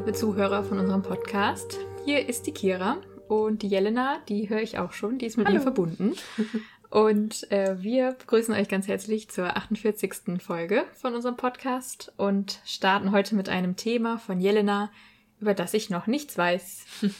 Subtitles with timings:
[0.00, 1.78] liebe Zuhörer von unserem Podcast.
[2.06, 2.96] Hier ist die Kira
[3.28, 5.58] und die Jelena, die höre ich auch schon, die ist mit Hallo.
[5.58, 6.14] mir verbunden.
[6.90, 10.42] Und äh, wir begrüßen euch ganz herzlich zur 48.
[10.42, 14.90] Folge von unserem Podcast und starten heute mit einem Thema von Jelena,
[15.38, 16.86] über das ich noch nichts weiß.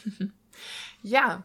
[1.03, 1.43] Ja,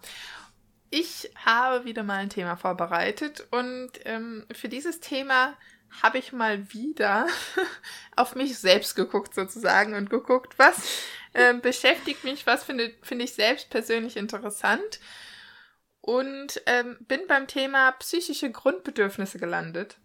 [0.90, 5.54] ich habe wieder mal ein Thema vorbereitet und ähm, für dieses Thema
[6.02, 7.28] habe ich mal wieder
[8.16, 11.04] auf mich selbst geguckt sozusagen und geguckt, was
[11.36, 15.00] ähm, beschäftigt mich, was finde finde ich selbst persönlich interessant
[16.02, 19.98] und ähm, bin beim Thema psychische Grundbedürfnisse gelandet.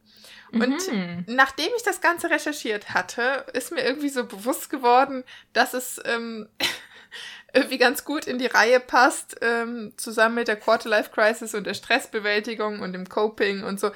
[0.52, 1.24] Und Mhm.
[1.26, 6.48] nachdem ich das Ganze recherchiert hatte, ist mir irgendwie so bewusst geworden, dass es ähm,
[7.54, 12.80] irgendwie ganz gut in die Reihe passt, ähm, zusammen mit der Quarter-Life-Crisis und der Stressbewältigung
[12.80, 13.90] und dem Coping und so.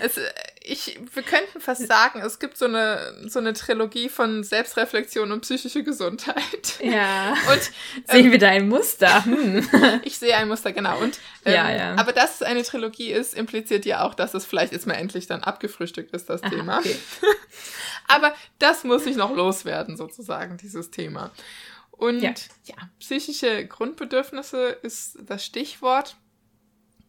[0.00, 0.30] Es, äh,
[0.66, 5.42] ich, wir könnten fast sagen, es gibt so eine, so eine Trilogie von Selbstreflexion und
[5.42, 6.80] psychische Gesundheit.
[6.82, 7.34] Ja.
[7.52, 7.70] Und
[8.10, 9.26] Sehen wir da ein Muster?
[9.26, 9.68] Hm.
[10.04, 10.98] ich sehe ein Muster, genau.
[11.00, 11.94] Und, ähm, Ja, ja.
[11.96, 15.26] Aber dass es eine Trilogie ist, impliziert ja auch, dass es vielleicht jetzt mal endlich
[15.26, 16.78] dann abgefrühstückt ist, das Aha, Thema.
[16.78, 16.96] okay.
[18.08, 21.30] Aber das muss ich noch loswerden, sozusagen, dieses Thema.
[21.90, 22.32] Und Ja.
[22.64, 22.76] ja.
[23.00, 26.16] psychische Grundbedürfnisse ist das Stichwort.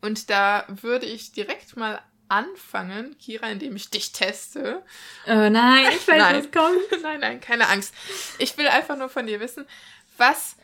[0.02, 4.84] Und da würde ich direkt mal anfangen, Kira, indem ich dich teste.
[5.28, 6.36] Oh nein, ich weiß, Nein.
[6.38, 6.80] was kommt.
[7.04, 7.94] nein, nein, keine Angst.
[8.40, 9.66] Ich will einfach nur von dir wissen,
[10.18, 10.58] was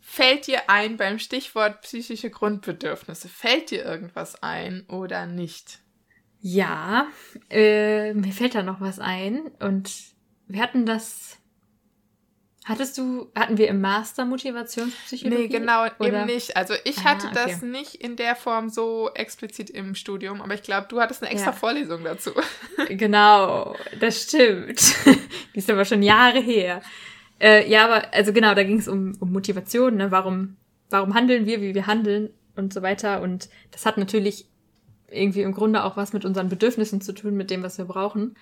[0.00, 3.28] fällt dir ein beim Stichwort psychische Grundbedürfnisse?
[3.28, 5.80] Fällt dir irgendwas ein oder nicht?
[6.40, 7.08] Ja,
[7.50, 9.90] äh, mir fällt da noch was ein und
[10.46, 11.38] wir hatten das.
[12.66, 15.42] Hattest du, hatten wir im Master Motivationspsychologie?
[15.42, 16.06] Nee, genau, Oder?
[16.06, 16.56] eben nicht.
[16.56, 17.34] Also ich Ah, hatte okay.
[17.34, 21.30] das nicht in der Form so explizit im Studium, aber ich glaube, du hattest eine
[21.30, 21.56] extra Ja.
[21.56, 22.30] Vorlesung dazu.
[22.88, 24.80] Genau, das stimmt.
[25.54, 26.80] Die ist aber schon Jahre her.
[27.38, 30.10] Äh, ja, aber also genau, da ging es um, um Motivation, ne?
[30.10, 30.56] Warum,
[30.88, 33.20] warum handeln wir, wie wir handeln und so weiter.
[33.20, 34.46] Und das hat natürlich
[35.10, 38.36] irgendwie im Grunde auch was mit unseren Bedürfnissen zu tun, mit dem, was wir brauchen.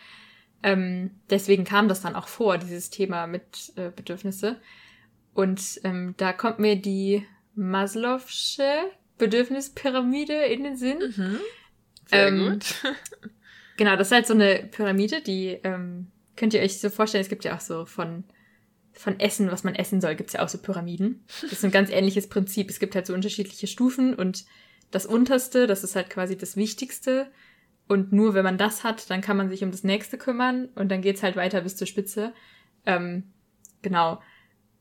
[0.62, 4.60] Ähm, deswegen kam das dann auch vor, dieses Thema mit äh, Bedürfnisse.
[5.34, 8.70] Und ähm, da kommt mir die Maslow'sche
[9.18, 11.00] Bedürfnispyramide in den Sinn.
[12.06, 12.74] Sehr Ähm, gut.
[13.78, 17.30] Genau, das ist halt so eine Pyramide, die ähm, könnt ihr euch so vorstellen, es
[17.30, 18.22] gibt ja auch so von,
[18.92, 21.24] von Essen, was man essen soll, gibt's ja auch so Pyramiden.
[21.40, 22.68] Das ist ein ganz ähnliches Prinzip.
[22.68, 24.44] Es gibt halt so unterschiedliche Stufen und
[24.90, 27.32] das unterste, das ist halt quasi das Wichtigste.
[27.88, 30.88] Und nur wenn man das hat, dann kann man sich um das nächste kümmern und
[30.88, 32.32] dann geht's halt weiter bis zur Spitze.
[32.86, 33.32] Ähm,
[33.82, 34.20] genau.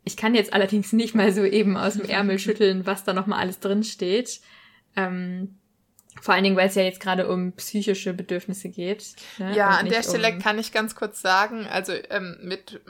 [0.04, 3.40] Ich kann jetzt allerdings nicht mal so eben aus dem Ärmel schütteln, was da nochmal
[3.40, 4.42] alles drin steht.
[4.96, 5.58] Ähm,
[6.20, 9.16] vor allen Dingen, weil es ja jetzt gerade um psychische Bedürfnisse geht.
[9.38, 9.56] ne?
[9.56, 12.82] Ja, an der Stelle um, kann ich ganz kurz sagen, also ähm, mit,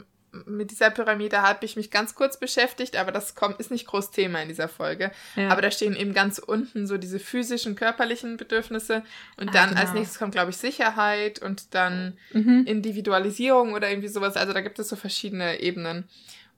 [0.46, 4.12] mit dieser Pyramide habe ich mich ganz kurz beschäftigt, aber das kommt, ist nicht groß
[4.12, 5.12] Thema in dieser Folge.
[5.36, 5.50] Ja.
[5.50, 9.04] Aber da stehen eben ganz unten so diese physischen, körperlichen Bedürfnisse
[9.38, 10.00] und Ah, dann als genau.
[10.00, 12.64] nächstes kommt, glaube ich, Sicherheit und dann mhm.
[12.66, 14.38] Individualisierung oder irgendwie sowas.
[14.38, 16.08] Also da gibt es so verschiedene Ebenen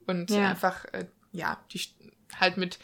[0.05, 0.50] und Ja.
[0.50, 1.81] einfach, äh, ja, die
[2.40, 2.78] halt mit,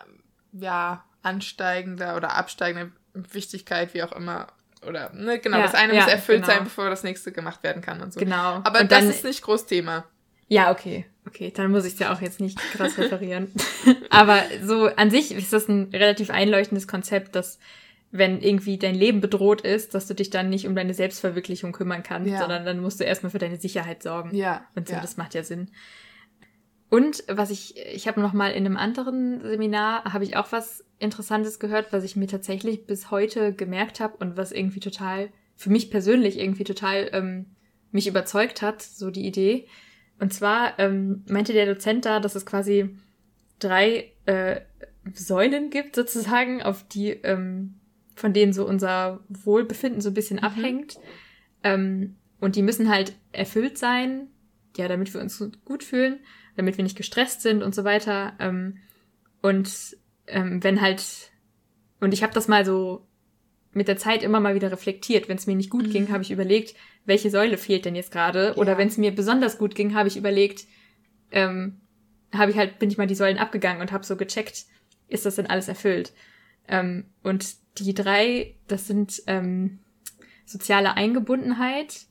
[0.00, 0.20] ähm,
[0.60, 4.46] ja, ansteigender oder absteigender Wichtigkeit, wie auch immer.
[4.86, 6.54] Oder, ne, genau, Ja, das eine ja, muss erfüllt genau.
[6.54, 8.20] sein, bevor das nächste gemacht werden kann und so.
[8.20, 8.60] Genau.
[8.62, 10.04] Aber und das dann, ist nicht groß Thema.
[10.48, 11.06] Ja, okay.
[11.26, 13.50] Okay, dann muss ich es ja auch jetzt nicht krass referieren.
[14.10, 17.58] Aber so an sich ist das ein relativ einleuchtendes Konzept, dass
[18.12, 22.04] wenn irgendwie dein Leben bedroht ist, dass du dich dann nicht um deine Selbstverwirklichung kümmern
[22.04, 22.38] kannst, Ja.
[22.38, 24.34] sondern dann musst du erstmal für deine Sicherheit sorgen.
[24.34, 24.66] Ja.
[24.76, 25.00] Und so, ja.
[25.00, 25.70] das macht ja Sinn.
[26.88, 30.84] Und was ich, ich habe noch mal in einem anderen Seminar, habe ich auch was
[31.00, 35.70] Interessantes gehört, was ich mir tatsächlich bis heute gemerkt habe und was irgendwie total, für
[35.70, 37.46] mich persönlich irgendwie total ähm,
[37.90, 39.66] mich überzeugt hat, so die Idee.
[40.18, 42.96] Und zwar ähm, meinte der Dozent da, dass es quasi
[43.58, 44.60] drei äh,
[45.12, 47.74] Säulen gibt, sozusagen, auf die, ähm,
[48.14, 50.44] von denen so unser Wohlbefinden so ein bisschen Mhm.
[50.44, 50.98] abhängt.
[51.62, 54.28] Ähm, und die müssen halt erfüllt sein,
[54.76, 56.20] ja, damit wir uns gut fühlen,
[56.56, 58.34] damit wir nicht gestresst sind und so weiter.
[58.38, 58.78] Ähm,
[59.42, 59.96] und
[60.26, 61.30] ähm, wenn halt,
[62.00, 63.06] und ich habe das mal so
[63.76, 65.28] mit der Zeit immer mal wieder reflektiert.
[65.28, 65.90] Wenn es mir nicht gut Mhm.
[65.90, 66.74] ging, habe ich überlegt,
[67.04, 68.54] welche Säule fehlt denn jetzt gerade?
[68.56, 68.78] Oder Ja.
[68.78, 70.64] wenn es mir besonders gut ging, habe ich überlegt,
[71.30, 71.80] ähm,
[72.32, 74.64] habe ich halt, bin ich mal die Säulen abgegangen und habe so gecheckt,
[75.08, 76.12] ist das denn alles erfüllt?
[76.68, 79.78] Ähm, und die drei, das sind ähm,
[80.46, 82.06] soziale Eingebundenheit,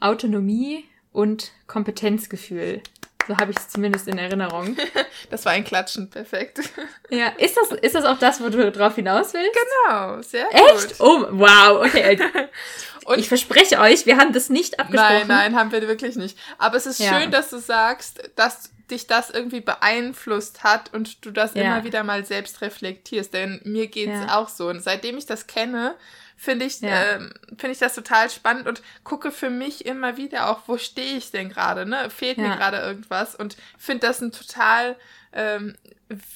[0.00, 2.80] Autonomie und Kompetenzgefühl.
[3.26, 4.76] So habe ich es zumindest in Erinnerung.
[5.30, 6.60] Das war ein Klatschen, perfekt.
[7.10, 9.50] ja, ist das, ist das auch das, wo du drauf hinaus willst?
[9.52, 10.98] Genau, sehr Echt?
[10.98, 11.00] gut.
[11.00, 12.18] Oh, wow, okay.
[13.04, 15.26] Und ich verspreche euch, wir haben das nicht abgesprochen.
[15.26, 16.38] Nein, nein, haben wir wirklich nicht.
[16.58, 17.18] Aber es ist Ja.
[17.18, 21.62] schön, dass du sagst, dass dich das irgendwie beeinflusst hat und du das ja.
[21.62, 23.32] immer wieder mal selbst reflektierst.
[23.32, 24.38] Denn mir geht es ja.
[24.38, 24.68] auch so.
[24.68, 25.96] Und seitdem ich das kenne,
[26.36, 27.14] finde ich, ja.
[27.14, 31.16] ähm, finde ich das total spannend und gucke für mich immer wieder auch, wo stehe
[31.16, 32.10] ich denn gerade, ne?
[32.10, 34.96] Fehlt mir gerade irgendwas und finde das ein total
[35.32, 35.74] ähm,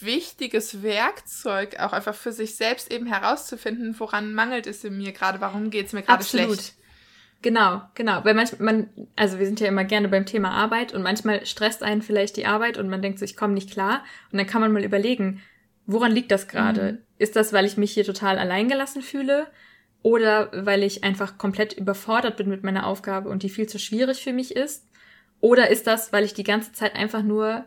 [0.01, 5.41] wichtiges Werkzeug, auch einfach für sich selbst eben herauszufinden, woran mangelt es in mir gerade,
[5.41, 6.75] warum geht es mir gerade schlecht.
[7.41, 8.25] Genau, genau.
[8.25, 11.85] Weil manchmal, man, also wir sind ja immer gerne beim Thema Arbeit und manchmal stresst
[11.85, 14.05] einen vielleicht die Arbeit und man denkt so, ich komme nicht klar.
[14.33, 15.41] Und dann kann man mal überlegen,
[15.87, 16.93] woran liegt das gerade?
[16.93, 16.99] Mhm.
[17.19, 19.47] Ist das, weil ich mich hier total alleingelassen fühle?
[20.03, 24.23] Oder weil ich einfach komplett überfordert bin mit meiner Aufgabe und die viel zu schwierig
[24.23, 24.87] für mich ist?
[25.41, 27.65] Oder ist das, weil ich die ganze Zeit einfach nur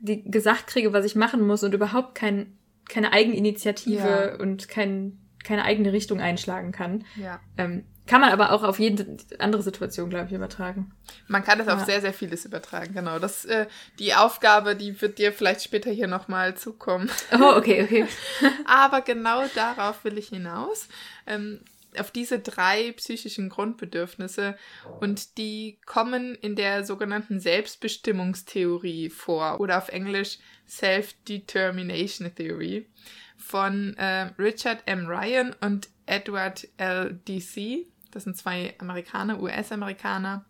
[0.00, 2.56] die gesagt kriege, was ich machen muss und überhaupt kein,
[2.88, 4.40] keine Eigeninitiative ja.
[4.40, 7.04] und kein, keine eigene Richtung einschlagen kann?
[7.16, 7.40] Ja.
[7.58, 10.90] Ähm, kann man aber auch auf jede andere Situation, glaube ich, übertragen.
[11.28, 11.76] Man kann das ja.
[11.76, 13.20] auf sehr, sehr vieles übertragen, genau.
[13.20, 13.66] Das, äh,
[14.00, 17.08] die Aufgabe, die wird dir vielleicht später hier nochmal zukommen.
[17.32, 18.06] Oh, okay, okay.
[18.64, 20.88] aber genau darauf will ich hinaus.
[21.24, 21.60] Ähm,
[21.96, 24.56] auf diese drei psychischen Grundbedürfnisse
[24.98, 32.88] und die kommen in der sogenannten Selbstbestimmungstheorie vor oder auf Englisch Self-Determination Theory
[33.36, 35.06] von äh, Richard M.
[35.06, 37.20] Ryan und Edward L.
[37.28, 37.86] D.C.
[38.10, 40.44] Das sind zwei Amerikaner, US-Amerikaner.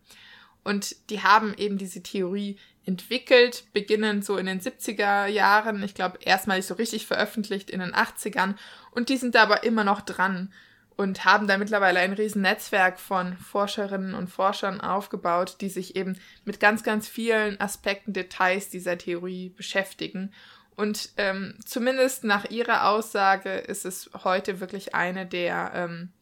[0.63, 5.83] Und die haben eben diese Theorie entwickelt, beginnend so in den 70er Jahren.
[5.83, 8.55] Ich glaube, erstmalig so richtig veröffentlicht in den 80ern.
[8.91, 10.53] Und die sind da aber immer noch dran
[10.97, 16.19] und haben da mittlerweile ein riesen Netzwerk von Forscherinnen und Forschern aufgebaut, die sich eben
[16.45, 20.31] mit ganz, ganz vielen Aspekten, Details dieser Theorie beschäftigen.
[20.77, 26.13] Und ähm, zumindest nach ihrer Aussage ist es heute wirklich eine der ähm,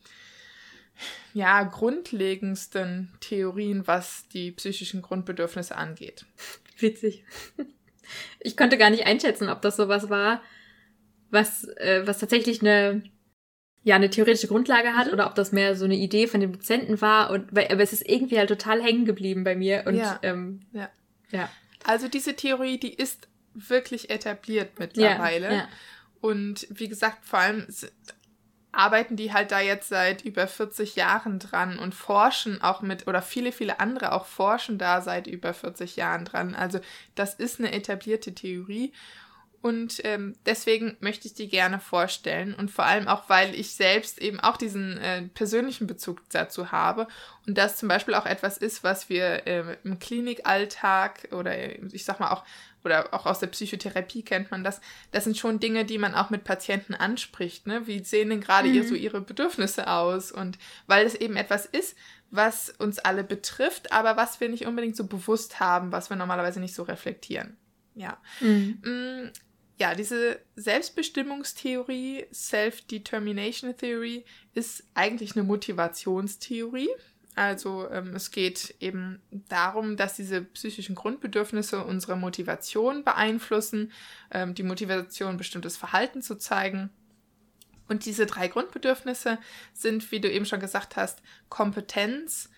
[1.35, 6.25] ja, grundlegendsten Theorien, was die psychischen Grundbedürfnisse angeht.
[6.79, 7.25] Witzig.
[8.41, 10.43] Ich konnte gar nicht einschätzen, ob das sowas war,
[11.31, 13.03] was, äh, was tatsächlich eine,
[13.83, 15.13] ja, eine theoretische Grundlage hat mhm.
[15.13, 17.31] oder ob das mehr so eine Idee von dem Dozenten war.
[17.31, 19.85] Und, aber es ist irgendwie halt total hängen geblieben bei mir.
[19.87, 20.19] Und, ja.
[20.23, 20.89] Ähm, ja.
[21.31, 21.51] ja.
[21.85, 25.47] Also diese Theorie, die ist wirklich etabliert mittlerweile.
[25.47, 25.69] Ja, ja.
[26.21, 27.67] Und wie gesagt, vor allem
[28.73, 33.23] arbeiten die halt da jetzt seit über 40 Jahren dran und forschen auch mit, oder
[33.23, 36.55] viele, viele andere auch forschen da seit über 40 Jahren dran.
[36.55, 36.81] Also
[37.15, 38.93] das ist eine etablierte Theorie.
[39.61, 42.55] Und ähm, deswegen möchte ich die gerne vorstellen.
[42.55, 47.09] Und vor allem auch, weil ich selbst eben auch diesen äh, persönlichen Bezug dazu habe.
[47.47, 51.53] Und das zum Beispiel auch etwas ist, was wir äh, im Klinikalltag oder
[51.93, 52.45] ich sag mal auch
[52.85, 54.81] oder auch aus der Psychotherapie kennt man das,
[55.11, 57.67] das sind schon Dinge, die man auch mit Patienten anspricht.
[57.67, 57.87] Ne?
[57.87, 58.87] Wie sehen denn gerade mhm.
[58.87, 60.33] so ihre Bedürfnisse aus?
[60.33, 61.97] Und weil es eben etwas ist,
[62.31, 66.61] was uns alle betrifft, aber was wir nicht unbedingt so bewusst haben, was wir normalerweise
[66.61, 67.57] nicht so reflektieren.
[67.95, 68.19] Ja.
[68.41, 68.79] Mhm.
[68.85, 69.33] Mm,
[69.79, 76.89] ja, diese Selbstbestimmungstheorie, Self-Determination Theory, ist eigentlich eine Motivationstheorie.
[77.39, 83.93] Also ähm, es geht eben darum, dass diese psychischen Grundbedürfnisse unsere Motivation beeinflussen,
[84.33, 86.91] ähm, die Motivation, bestimmtes Verhalten zu zeigen.
[87.87, 89.39] Und diese drei Grundbedürfnisse
[89.73, 92.51] sind, wie du eben schon gesagt hast, Kompetenz,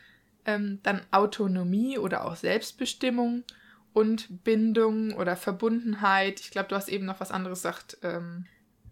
[0.47, 3.45] ähm, dann Autonomie oder auch Selbstbestimmung
[3.93, 6.41] und Bindung oder Verbundenheit.
[6.41, 7.99] Ich glaube, du hast eben noch was anderes gesagt.
[8.03, 8.47] Ähm,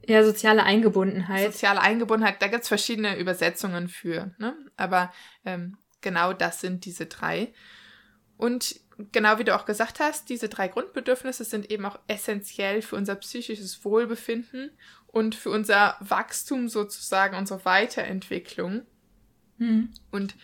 [0.09, 1.53] ja, soziale Eingebundenheit.
[1.53, 4.35] Soziale Eingebundenheit, da gibt es verschiedene Übersetzungen für.
[4.39, 4.57] Ne?
[4.77, 5.13] Aber
[5.45, 7.53] ähm, genau das sind diese drei.
[8.39, 8.81] Und
[9.13, 13.17] genau wie du auch gesagt hast, diese drei Grundbedürfnisse sind eben auch essentiell für unser
[13.17, 14.71] psychisches Wohlbefinden
[15.09, 18.87] und für unser Wachstum sozusagen, unsere Weiterentwicklung.
[19.59, 19.91] Mhm.
[20.11, 20.37] Und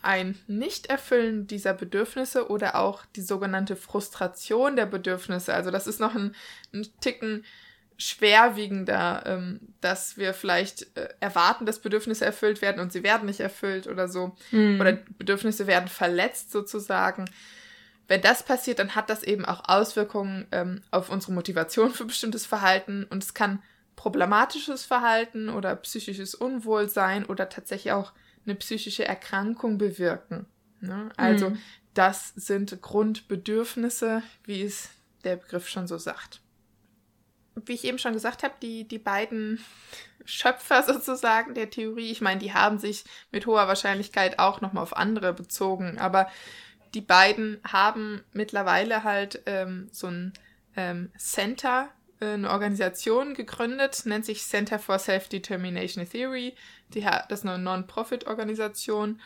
[0.00, 6.14] ein Nichterfüllen dieser Bedürfnisse oder auch die sogenannte Frustration der Bedürfnisse, also das ist noch
[6.14, 6.36] ein,
[6.72, 7.44] ein Ticken
[7.98, 13.40] schwerwiegender, ähm, dass wir vielleicht äh, erwarten, dass Bedürfnisse erfüllt werden und sie werden nicht
[13.40, 14.36] erfüllt oder so.
[14.52, 14.80] Mhm.
[14.80, 17.24] Oder Bedürfnisse werden verletzt sozusagen.
[18.06, 22.46] Wenn das passiert, dann hat das eben auch Auswirkungen ähm, auf unsere Motivation für bestimmtes
[22.46, 23.62] Verhalten und es kann
[23.96, 28.12] problematisches Verhalten oder psychisches Unwohlsein oder tatsächlich auch
[28.46, 30.46] eine psychische Erkrankung bewirken.
[30.80, 31.10] Ne?
[31.16, 31.58] Also mhm.
[31.94, 34.90] das sind Grundbedürfnisse, wie es
[35.24, 36.40] der Begriff schon so sagt
[37.66, 39.64] wie ich eben schon gesagt habe, die, die beiden
[40.24, 44.96] Schöpfer sozusagen der Theorie, ich meine, die haben sich mit hoher Wahrscheinlichkeit auch nochmal auf
[44.96, 46.28] andere bezogen, aber
[46.94, 50.32] die beiden haben mittlerweile halt ähm, so ein
[50.76, 56.54] ähm, Center, äh, eine Organisation gegründet, nennt sich Center for Self-Determination Theory.
[56.94, 59.20] Die das ist eine Non-Profit-Organisation,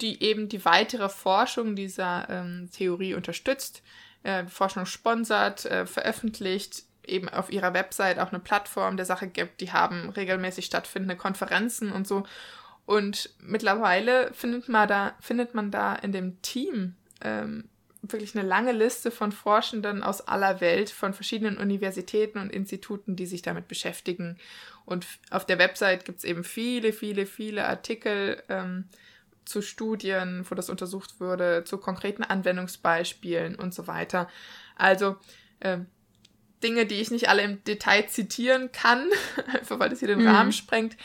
[0.00, 3.82] die eben die weitere Forschung dieser ähm, Theorie unterstützt.
[4.22, 9.60] äh, Forschung sponsert, äh, veröffentlicht, eben auf ihrer Website auch eine Plattform der Sache gibt.
[9.60, 12.24] Die haben regelmäßig stattfindende Konferenzen und so.
[12.86, 17.68] Und mittlerweile findet man da, findet man da in dem Team ähm,
[18.02, 23.26] wirklich eine lange Liste von Forschenden aus aller Welt, von verschiedenen Universitäten und Instituten, die
[23.26, 24.38] sich damit beschäftigen.
[24.84, 28.84] Und auf der Website gibt es eben viele, viele, viele Artikel ähm,
[29.44, 34.28] zu Studien, wo das untersucht wurde, zu konkreten Anwendungsbeispielen und so weiter.
[34.76, 35.16] Also
[35.60, 35.86] ähm,
[36.64, 39.08] Dinge, die ich nicht alle im Detail zitieren kann,
[39.52, 40.28] einfach weil das hier den mhm.
[40.28, 40.96] Rahmen sprengt.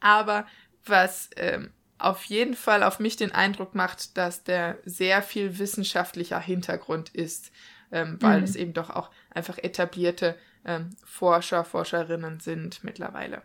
[0.00, 0.46] Aber
[0.84, 6.40] was ähm, auf jeden Fall auf mich den Eindruck macht, dass der sehr viel wissenschaftlicher
[6.40, 7.52] Hintergrund ist,
[7.90, 8.44] ähm, weil mhm.
[8.44, 13.42] es eben doch auch einfach etablierte ähm, Forscher, Forscherinnen sind mittlerweile.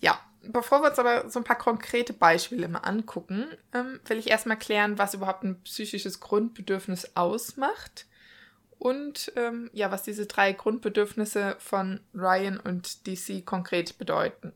[0.00, 4.30] Ja, bevor wir uns aber so ein paar konkrete Beispiele mal angucken, ähm, will ich
[4.30, 8.06] erstmal klären, was überhaupt ein psychisches Grundbedürfnis ausmacht
[8.78, 14.52] und ähm, ja, was diese drei Grundbedürfnisse von Ryan und DC konkret bedeuten.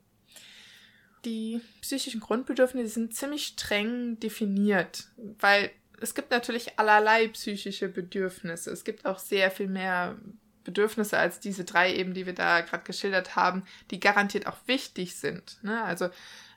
[1.25, 5.09] Die psychischen Grundbedürfnisse sind ziemlich streng definiert,
[5.39, 8.71] weil es gibt natürlich allerlei psychische Bedürfnisse.
[8.71, 10.17] Es gibt auch sehr viel mehr
[10.65, 15.17] Bedürfnisse als diese drei eben, die wir da gerade geschildert haben, die garantiert auch wichtig
[15.17, 15.59] sind.
[15.62, 15.83] Ne?
[15.83, 16.09] Also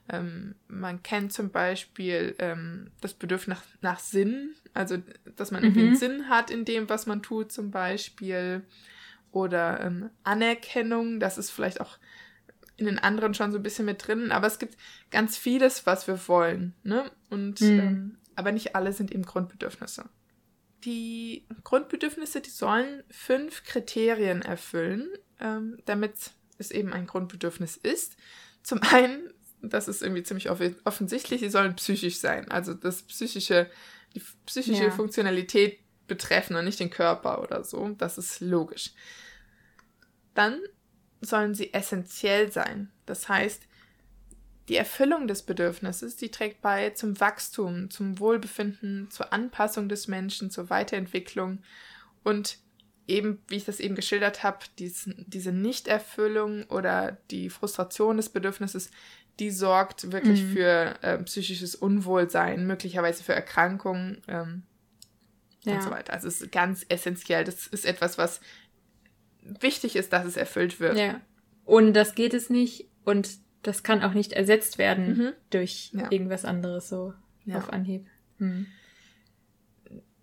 [0.10, 4.98] ähm, man kennt zum Beispiel ähm, das Bedürfnis nach, nach, Sinn, also
[5.36, 5.68] dass man mhm.
[5.68, 8.64] irgendwie einen Sinn hat in dem, was man tut, zum Beispiel.
[9.32, 11.98] Oder ähm, Anerkennung, das ist vielleicht auch
[12.78, 14.78] in den anderen schon so ein bisschen mit drin, aber es gibt
[15.12, 16.74] ganz vieles, was wir wollen.
[16.84, 17.10] Ne?
[17.30, 17.80] Und mhm.
[17.80, 20.10] ähm, aber nicht alle sind eben Grundbedürfnisse.
[20.86, 25.08] Die Grundbedürfnisse, die sollen fünf Kriterien erfüllen,
[25.40, 26.14] ähm, damit
[26.58, 28.18] es eben ein Grundbedürfnis ist.
[28.64, 29.30] Zum einen,
[29.62, 33.70] das ist irgendwie ziemlich offensichtlich, sie sollen psychisch sein, also das psychische,
[34.16, 34.92] die psychische ja.
[34.92, 37.90] Funktionalität betreffen und nicht den Körper oder so.
[37.98, 38.92] Das ist logisch.
[40.34, 40.60] Dann
[41.22, 42.92] sollen sie essentiell sein.
[43.06, 43.64] Das heißt,
[44.70, 50.52] die Erfüllung des Bedürfnisses, die trägt bei zum Wachstum, zum Wohlbefinden, zur Anpassung des Menschen,
[50.52, 51.62] zur Weiterentwicklung
[52.24, 52.60] und
[53.08, 58.92] eben, wie ich das eben geschildert habe, dies, diese Nichterfüllung oder die Frustration des Bedürfnisses,
[59.40, 60.54] die sorgt wirklich mhm.
[60.54, 64.64] für äh, psychisches Unwohlsein, möglicherweise für Erkrankungen ähm,
[65.64, 65.76] ja.
[65.76, 66.14] und so weiter.
[66.14, 67.44] Also es ist ganz essentiell.
[67.44, 68.42] Das ist etwas, was
[69.42, 70.98] wichtig ist, dass es erfüllt wird.
[70.98, 71.20] Ja.
[71.66, 75.34] Ohne das geht es nicht und das kann auch nicht ersetzt werden mhm.
[75.50, 76.12] durch ja.
[76.12, 77.14] irgendwas anderes so
[77.46, 77.58] ja.
[77.58, 78.08] auf Anhieb.
[78.38, 78.68] Mhm.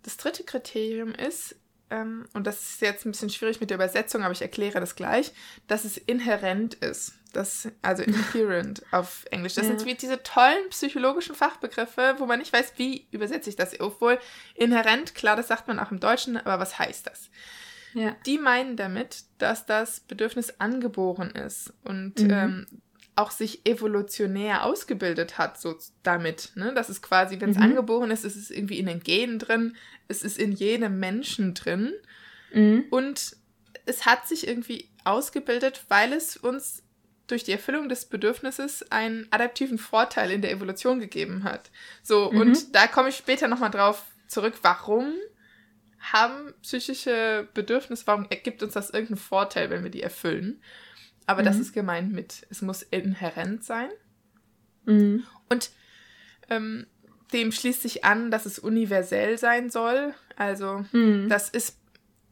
[0.03, 1.55] Das dritte Kriterium ist,
[1.89, 4.95] ähm, und das ist jetzt ein bisschen schwierig mit der Übersetzung, aber ich erkläre das
[4.95, 5.31] gleich,
[5.67, 7.13] dass es inhärent ist.
[7.33, 9.53] Das, also inherent auf Englisch.
[9.53, 9.77] Das ja.
[9.77, 13.79] sind wie diese tollen psychologischen Fachbegriffe, wo man nicht weiß, wie übersetze ich das.
[13.79, 14.19] Obwohl
[14.55, 17.29] inhärent, klar, das sagt man auch im Deutschen, aber was heißt das?
[17.93, 18.15] Ja.
[18.25, 22.29] Die meinen damit, dass das Bedürfnis angeboren ist und mhm.
[22.31, 22.65] ähm,
[23.15, 26.51] auch sich evolutionär ausgebildet hat, so damit.
[26.55, 26.73] Ne?
[26.73, 27.63] Das ist quasi, wenn es mhm.
[27.63, 29.75] angeboren ist, ist es irgendwie in den Genen drin,
[30.07, 31.93] es ist in jedem Menschen drin.
[32.53, 32.85] Mhm.
[32.89, 33.35] Und
[33.85, 36.83] es hat sich irgendwie ausgebildet, weil es uns
[37.31, 41.71] durch die Erfüllung des Bedürfnisses einen adaptiven Vorteil in der Evolution gegeben hat.
[42.03, 42.41] So, mhm.
[42.41, 45.13] und da komme ich später nochmal drauf zurück, warum
[45.99, 50.61] haben psychische Bedürfnisse, warum ergibt uns das irgendeinen Vorteil, wenn wir die erfüllen?
[51.27, 51.45] Aber mhm.
[51.45, 53.89] das ist gemeint mit, es muss inhärent sein.
[54.85, 55.23] Mhm.
[55.49, 55.71] Und
[56.49, 56.87] ähm,
[57.33, 60.13] dem schließt sich an, dass es universell sein soll.
[60.35, 61.29] Also mhm.
[61.29, 61.77] das ist,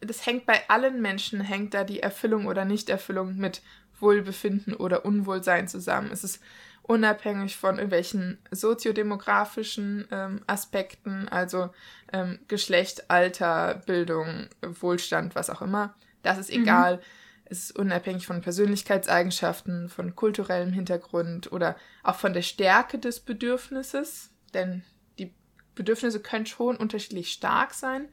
[0.01, 3.61] das hängt bei allen Menschen, hängt da die Erfüllung oder Nichterfüllung mit
[4.01, 6.09] Wohlbefinden oder Unwohlsein zusammen.
[6.11, 6.41] Es ist
[6.83, 11.69] unabhängig von irgendwelchen soziodemografischen ähm, Aspekten, also
[12.11, 15.93] ähm, Geschlecht, Alter, Bildung, Wohlstand, was auch immer.
[16.23, 16.63] Das ist mhm.
[16.63, 16.97] egal.
[16.97, 17.01] Mhm.
[17.45, 24.31] Es ist unabhängig von Persönlichkeitseigenschaften, von kulturellem Hintergrund oder auch von der Stärke des Bedürfnisses,
[24.53, 24.83] denn
[25.17, 25.33] die
[25.75, 28.07] Bedürfnisse können schon unterschiedlich stark sein,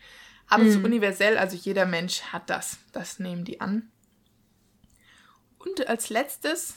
[0.48, 0.68] aber mhm.
[0.68, 2.78] es ist universell, also jeder Mensch hat das.
[2.92, 3.90] Das nehmen die an.
[5.66, 6.76] Und als letztes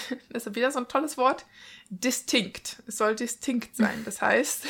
[0.30, 1.44] das ist wieder so ein tolles Wort,
[1.90, 2.82] distinct.
[2.86, 4.02] Es soll distinkt sein.
[4.04, 4.66] Das heißt,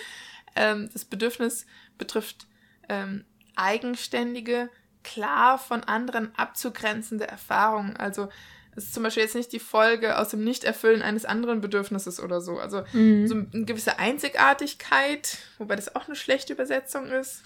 [0.56, 1.66] ähm, das Bedürfnis
[1.98, 2.46] betrifft
[2.88, 3.24] ähm,
[3.56, 4.70] eigenständige,
[5.02, 7.96] klar von anderen abzugrenzende Erfahrungen.
[7.96, 8.28] Also
[8.76, 12.40] es ist zum Beispiel jetzt nicht die Folge aus dem Nichterfüllen eines anderen Bedürfnisses oder
[12.40, 12.58] so.
[12.58, 13.26] Also mhm.
[13.26, 17.42] so eine gewisse Einzigartigkeit, wobei das auch eine schlechte Übersetzung ist.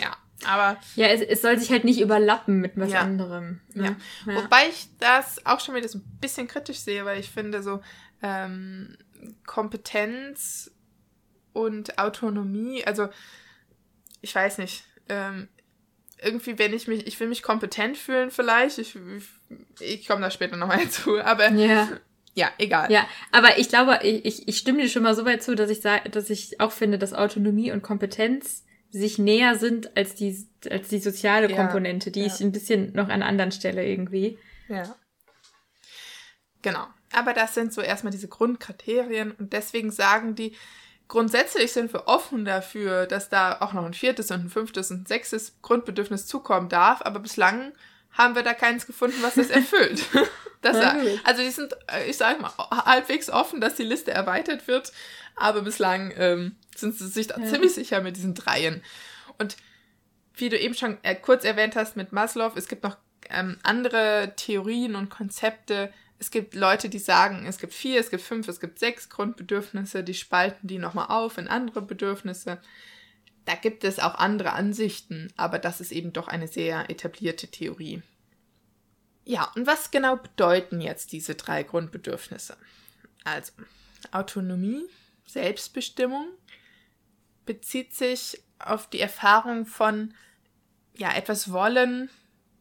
[0.00, 0.16] Ja,
[0.46, 0.78] aber.
[0.96, 3.00] Ja, es, es soll sich halt nicht überlappen mit was ja.
[3.00, 3.60] anderem.
[3.74, 3.96] Ne?
[4.26, 4.32] Ja.
[4.32, 4.42] ja.
[4.42, 7.80] Wobei ich das auch schon wieder so ein bisschen kritisch sehe, weil ich finde, so
[8.22, 8.96] ähm,
[9.46, 10.70] Kompetenz
[11.52, 13.08] und Autonomie, also
[14.20, 15.48] ich weiß nicht, ähm,
[16.22, 18.96] irgendwie, wenn ich mich, ich will mich kompetent fühlen vielleicht, ich,
[19.80, 21.88] ich komme da später nochmal zu, aber ja.
[22.34, 22.90] ja, egal.
[22.90, 25.80] Ja, aber ich glaube, ich, ich stimme dir schon mal so weit zu, dass ich
[25.80, 30.88] sage, dass ich auch finde, dass Autonomie und Kompetenz sich näher sind als die, als
[30.88, 32.26] die soziale ja, Komponente, die ja.
[32.26, 34.38] ich ein bisschen noch an anderen Stelle irgendwie.
[34.68, 34.94] Ja.
[36.60, 36.86] Genau.
[37.12, 40.56] Aber das sind so erstmal diese Grundkriterien und deswegen sagen die,
[41.08, 45.02] grundsätzlich sind wir offen dafür, dass da auch noch ein viertes und ein fünftes und
[45.02, 47.72] ein sechstes Grundbedürfnis zukommen darf, aber bislang
[48.12, 50.04] haben wir da keins gefunden, was das erfüllt.
[50.60, 50.76] das,
[51.24, 51.74] also die sind,
[52.06, 52.52] ich sage mal,
[52.84, 54.92] halbwegs offen, dass die Liste erweitert wird,
[55.34, 57.46] aber bislang ähm, sind sie sich da ja.
[57.46, 58.82] ziemlich sicher mit diesen Dreien.
[59.38, 59.56] Und
[60.34, 62.96] wie du eben schon äh, kurz erwähnt hast mit Maslow, es gibt noch
[63.28, 65.92] ähm, andere Theorien und Konzepte.
[66.18, 70.04] Es gibt Leute, die sagen, es gibt vier, es gibt fünf, es gibt sechs Grundbedürfnisse,
[70.04, 72.60] die spalten die nochmal auf in andere Bedürfnisse.
[73.44, 78.02] Da gibt es auch andere Ansichten, aber das ist eben doch eine sehr etablierte Theorie.
[79.24, 82.56] Ja, und was genau bedeuten jetzt diese drei Grundbedürfnisse?
[83.24, 83.52] Also,
[84.10, 84.84] Autonomie,
[85.26, 86.26] Selbstbestimmung
[87.46, 90.14] bezieht sich auf die Erfahrung von
[90.94, 92.10] ja, etwas wollen,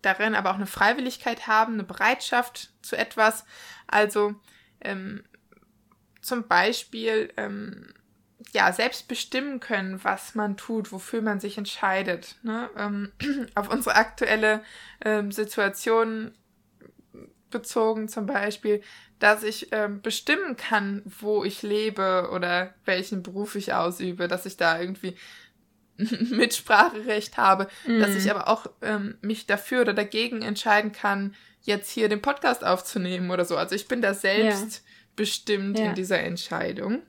[0.02, 3.46] darin aber auch eine Freiwilligkeit haben, eine Bereitschaft zu etwas.
[3.88, 4.36] Also
[4.82, 5.24] ähm,
[6.22, 7.94] zum Beispiel ähm,
[8.54, 12.38] ja, selbst bestimmen können, was man tut, wofür man sich entscheidet.
[12.44, 12.70] Ne?
[12.78, 13.12] Ähm,
[13.56, 14.64] auf unsere aktuelle
[15.04, 16.34] ähm, Situation
[17.52, 18.82] bezogen zum Beispiel,
[19.20, 24.58] dass ich ähm, bestimmen kann, wo ich lebe oder welchen Beruf ich ausübe, dass ich
[24.58, 25.16] da irgendwie
[25.98, 28.00] Mitspracherecht habe, mhm.
[28.00, 32.64] dass ich aber auch ähm, mich dafür oder dagegen entscheiden kann, jetzt hier den Podcast
[32.64, 33.56] aufzunehmen oder so.
[33.58, 34.82] Also ich bin da selbst ja.
[35.16, 35.86] bestimmt ja.
[35.86, 37.04] in dieser Entscheidung.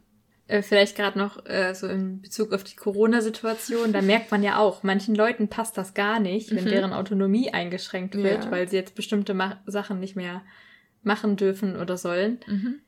[0.53, 4.59] Äh, vielleicht gerade noch äh, so in Bezug auf die Corona-Situation, da merkt man ja
[4.59, 6.69] auch, manchen Leuten passt das gar nicht, wenn mhm.
[6.69, 8.51] deren Autonomie eingeschränkt wird, ja.
[8.51, 10.43] weil sie jetzt bestimmte Ma Sachen nicht mehr
[11.03, 12.41] machen dürfen oder sollen.
[12.47, 12.81] Mhm.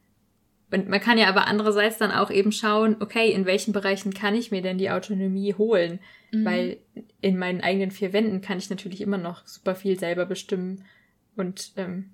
[0.72, 4.34] Und man kann ja aber andererseits dann auch eben schauen, okay, in welchen Bereichen kann
[4.34, 6.00] ich mir denn die Autonomie holen?
[6.32, 6.44] Mhm.
[6.44, 6.76] Weil
[7.22, 10.84] in meinen eigenen vier Wänden kann ich natürlich immer noch super viel selber bestimmen.
[11.34, 12.10] Und ähm,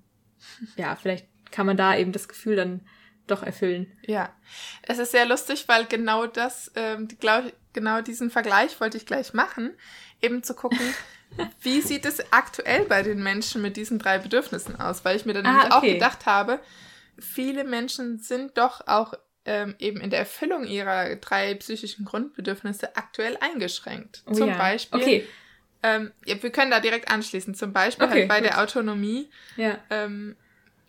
[0.77, 2.79] ja, vielleicht kann man da eben das Gefühl dann
[3.27, 3.91] doch erfüllen.
[4.05, 4.33] Ja,
[4.83, 9.33] es ist sehr lustig, weil genau das, ähm, glaub, genau diesen Vergleich wollte ich gleich
[9.33, 9.71] machen,
[10.21, 10.79] eben zu gucken,
[11.61, 15.33] wie sieht es aktuell bei den Menschen mit diesen drei Bedürfnissen aus, weil ich mir
[15.33, 15.71] dann ah, okay.
[15.71, 16.59] auch gedacht habe,
[17.19, 19.13] viele Menschen sind doch auch
[19.45, 24.23] ähm, eben in der Erfüllung ihrer drei psychischen Grundbedürfnisse aktuell eingeschränkt.
[24.27, 24.57] Oh, Zum ja.
[24.57, 25.01] Beispiel.
[25.01, 25.27] Okay.
[25.83, 27.55] Ähm, ja, wir können da direkt anschließen.
[27.55, 28.49] Zum Beispiel okay, halt bei gut.
[28.49, 29.31] der Autonomie.
[29.57, 29.79] Ja.
[29.89, 30.35] Ähm,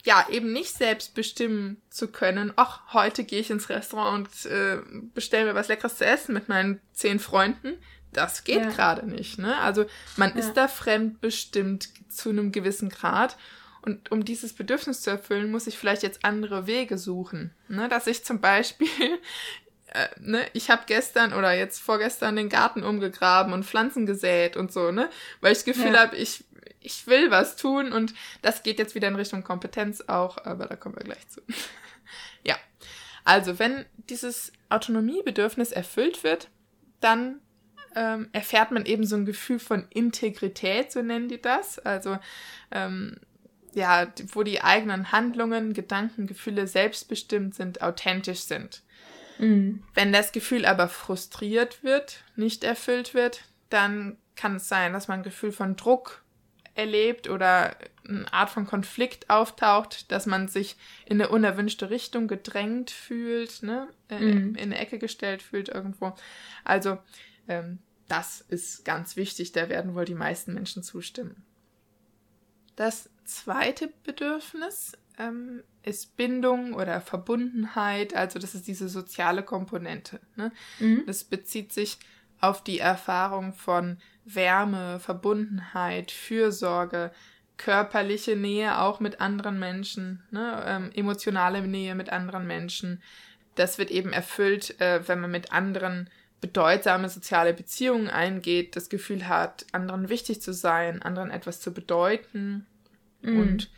[0.04, 4.78] ja, eben nicht selbst bestimmen zu können, ach, heute gehe ich ins Restaurant und äh,
[5.14, 7.74] bestelle mir was Leckeres zu essen mit meinen zehn Freunden.
[8.12, 8.70] Das geht ja.
[8.70, 9.56] gerade nicht, ne?
[9.58, 9.86] Also
[10.16, 10.40] man ja.
[10.40, 13.36] ist da fremdbestimmt zu einem gewissen Grad.
[13.80, 17.52] Und um dieses Bedürfnis zu erfüllen, muss ich vielleicht jetzt andere Wege suchen.
[17.68, 17.88] Ne?
[17.88, 18.86] Dass ich zum Beispiel,
[19.86, 24.72] äh, ne, ich habe gestern oder jetzt vorgestern den Garten umgegraben und Pflanzen gesät und
[24.72, 25.08] so, ne?
[25.40, 26.00] Weil ich das Gefühl ja.
[26.00, 26.44] habe, ich,
[26.82, 30.76] ich will was tun und das geht jetzt wieder in Richtung Kompetenz auch, aber da
[30.76, 31.40] kommen wir gleich zu.
[32.44, 32.56] ja.
[33.24, 36.48] Also, wenn dieses Autonomiebedürfnis erfüllt wird,
[37.00, 37.40] dann
[37.94, 41.78] ähm, erfährt man eben so ein Gefühl von Integrität, so nennen die das.
[41.78, 42.18] Also
[42.70, 43.16] ähm,
[43.74, 48.82] ja, wo die eigenen Handlungen, Gedanken, Gefühle selbstbestimmt sind, authentisch sind.
[49.38, 49.82] Mhm.
[49.94, 55.20] Wenn das Gefühl aber frustriert wird, nicht erfüllt wird, dann kann es sein, dass man
[55.20, 56.21] ein Gefühl von Druck
[56.74, 57.76] erlebt oder
[58.08, 63.88] eine Art von Konflikt auftaucht, dass man sich in eine unerwünschte Richtung gedrängt fühlt, ne?
[64.08, 64.54] Äh, mhm.
[64.54, 66.14] in eine Ecke gestellt fühlt irgendwo.
[66.64, 66.98] Also
[67.48, 71.44] ähm, das ist ganz wichtig, da werden wohl die meisten Menschen zustimmen.
[72.76, 80.20] Das zweite Bedürfnis ähm, ist Bindung oder Verbundenheit, also das ist diese soziale Komponente.
[80.37, 80.52] Ne?
[80.78, 81.04] Mhm.
[81.06, 81.98] Das bezieht sich
[82.42, 87.11] auf die Erfahrung von Wärme, Verbundenheit, Fürsorge,
[87.57, 90.62] körperliche Nähe auch mit anderen Menschen, ne?
[90.66, 93.00] ähm, emotionale Nähe mit anderen Menschen.
[93.55, 99.28] Das wird eben erfüllt, äh, wenn man mit anderen bedeutsame soziale Beziehungen eingeht, das Gefühl
[99.28, 102.66] hat, anderen wichtig zu sein, anderen etwas zu bedeuten.
[103.22, 103.40] Mhm.
[103.40, 103.70] Und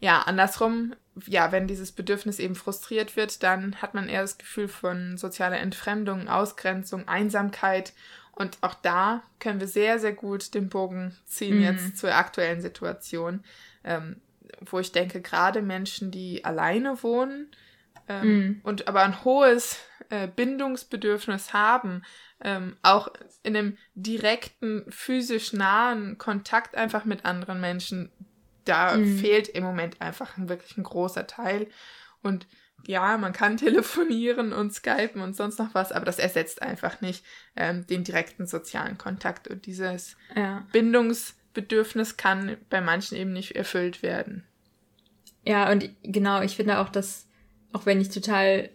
[0.00, 0.94] ja, andersrum,
[1.26, 5.58] ja, wenn dieses Bedürfnis eben frustriert wird, dann hat man eher das Gefühl von sozialer
[5.58, 7.92] Entfremdung, Ausgrenzung, Einsamkeit.
[8.32, 11.62] Und auch da können wir sehr, sehr gut den Bogen ziehen mhm.
[11.62, 13.44] jetzt zur aktuellen Situation,
[13.84, 14.16] ähm,
[14.60, 17.48] wo ich denke, gerade Menschen, die alleine wohnen,
[18.08, 18.60] ähm, mhm.
[18.64, 19.78] und aber ein hohes
[20.10, 22.02] äh, Bindungsbedürfnis haben,
[22.42, 23.08] ähm, auch
[23.42, 28.10] in einem direkten, physisch nahen Kontakt einfach mit anderen Menschen,
[28.64, 29.18] da mhm.
[29.18, 31.68] fehlt im Moment einfach ein, wirklich ein großer Teil.
[32.22, 32.46] Und
[32.86, 37.24] ja, man kann telefonieren und skypen und sonst noch was, aber das ersetzt einfach nicht
[37.56, 39.48] ähm, den direkten sozialen Kontakt.
[39.48, 40.66] Und dieses ja.
[40.72, 44.44] Bindungsbedürfnis kann bei manchen eben nicht erfüllt werden.
[45.46, 47.28] Ja, und genau, ich finde auch, dass,
[47.72, 48.70] auch wenn ich total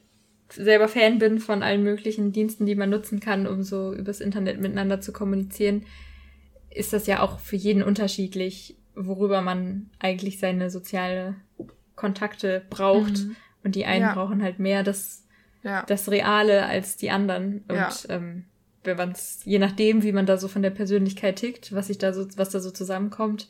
[0.51, 4.59] selber Fan bin von allen möglichen Diensten, die man nutzen kann, um so übers Internet
[4.59, 5.85] miteinander zu kommunizieren,
[6.69, 11.35] ist das ja auch für jeden unterschiedlich, worüber man eigentlich seine soziale
[11.95, 13.19] Kontakte braucht.
[13.19, 13.35] Mhm.
[13.63, 14.13] Und die einen ja.
[14.13, 15.25] brauchen halt mehr das,
[15.63, 15.83] ja.
[15.83, 17.63] das Reale als die anderen.
[17.67, 17.91] Und ja.
[18.09, 18.45] ähm,
[18.83, 21.97] wenn man es, je nachdem, wie man da so von der Persönlichkeit tickt, was sich
[21.97, 23.49] da so, was da so zusammenkommt,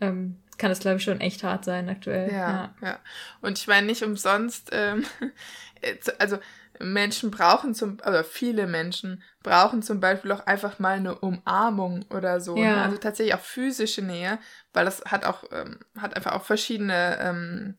[0.00, 2.30] ähm, kann es, glaube ich, schon echt hart sein aktuell.
[2.30, 2.74] Ja, ja.
[2.80, 2.98] ja.
[3.40, 5.04] Und ich meine nicht umsonst, ähm,
[6.18, 6.38] also
[6.80, 12.40] Menschen brauchen zum, oder viele Menschen brauchen zum Beispiel auch einfach mal eine Umarmung oder
[12.40, 12.54] so.
[12.54, 12.62] Ne?
[12.62, 12.76] Ja.
[12.76, 12.82] Ne?
[12.82, 14.38] Also tatsächlich auch physische Nähe,
[14.72, 17.76] weil das hat auch, ähm, hat einfach auch verschiedene, ähm,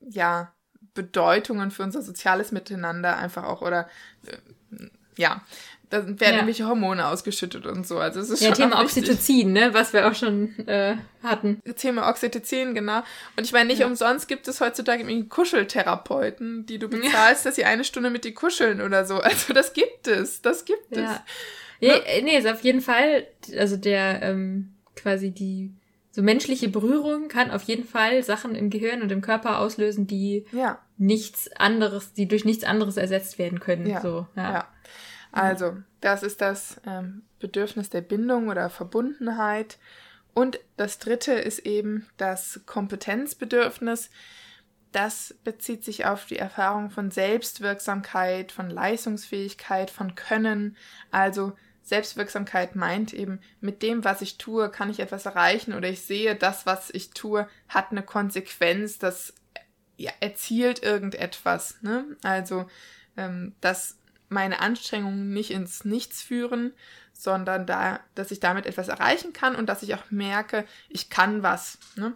[0.00, 0.54] ja,
[0.94, 3.88] Bedeutungen für unser soziales Miteinander einfach auch oder
[4.26, 4.36] äh,
[5.16, 5.42] ja,
[5.92, 6.30] da werden ja.
[6.30, 7.98] irgendwelche Hormone ausgeschüttet und so.
[7.98, 11.60] Also es ist ja, schon Thema Oxytocin, ne, was wir auch schon äh, hatten.
[11.76, 13.02] Thema Oxytocin, genau.
[13.36, 13.86] Und ich meine, nicht ja.
[13.86, 17.50] umsonst gibt es heutzutage irgendwie Kuscheltherapeuten, die du bezahlst, ja.
[17.50, 19.16] dass sie eine Stunde mit dir kuscheln oder so.
[19.32, 21.10] Also das gibt es, das gibt es.
[21.80, 23.26] Ja, nee, ist auf jeden Fall,
[23.58, 25.72] also der ähm, quasi die
[26.10, 30.46] so menschliche Berührung kann auf jeden Fall Sachen im Gehirn und im Körper auslösen, die
[30.52, 30.78] ja.
[30.96, 33.86] nichts anderes, die durch nichts anderes ersetzt werden können.
[33.86, 34.00] Ja.
[34.00, 34.52] So, ja.
[34.52, 34.68] ja.
[35.32, 39.78] Also, das ist das ähm, Bedürfnis der Bindung oder Verbundenheit.
[40.34, 44.10] Und das dritte ist eben das Kompetenzbedürfnis.
[44.92, 50.76] Das bezieht sich auf die Erfahrung von Selbstwirksamkeit, von Leistungsfähigkeit, von Können.
[51.10, 56.02] Also Selbstwirksamkeit meint eben, mit dem, was ich tue, kann ich etwas erreichen oder ich
[56.02, 59.34] sehe, das, was ich tue, hat eine Konsequenz, das
[59.96, 61.78] ja, erzielt irgendetwas.
[61.82, 62.04] Ne?
[62.22, 62.66] Also,
[63.16, 63.98] ähm, dass
[64.32, 66.72] meine Anstrengungen nicht ins Nichts führen,
[67.12, 71.42] sondern da, dass ich damit etwas erreichen kann und dass ich auch merke, ich kann
[71.42, 71.78] was.
[71.96, 72.14] Ne?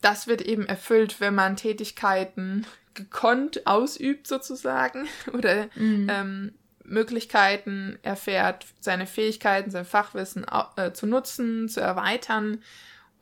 [0.00, 6.08] Das wird eben erfüllt, wenn man Tätigkeiten gekonnt ausübt sozusagen oder mhm.
[6.10, 10.44] ähm, Möglichkeiten erfährt, seine Fähigkeiten, sein Fachwissen
[10.76, 12.62] äh, zu nutzen, zu erweitern.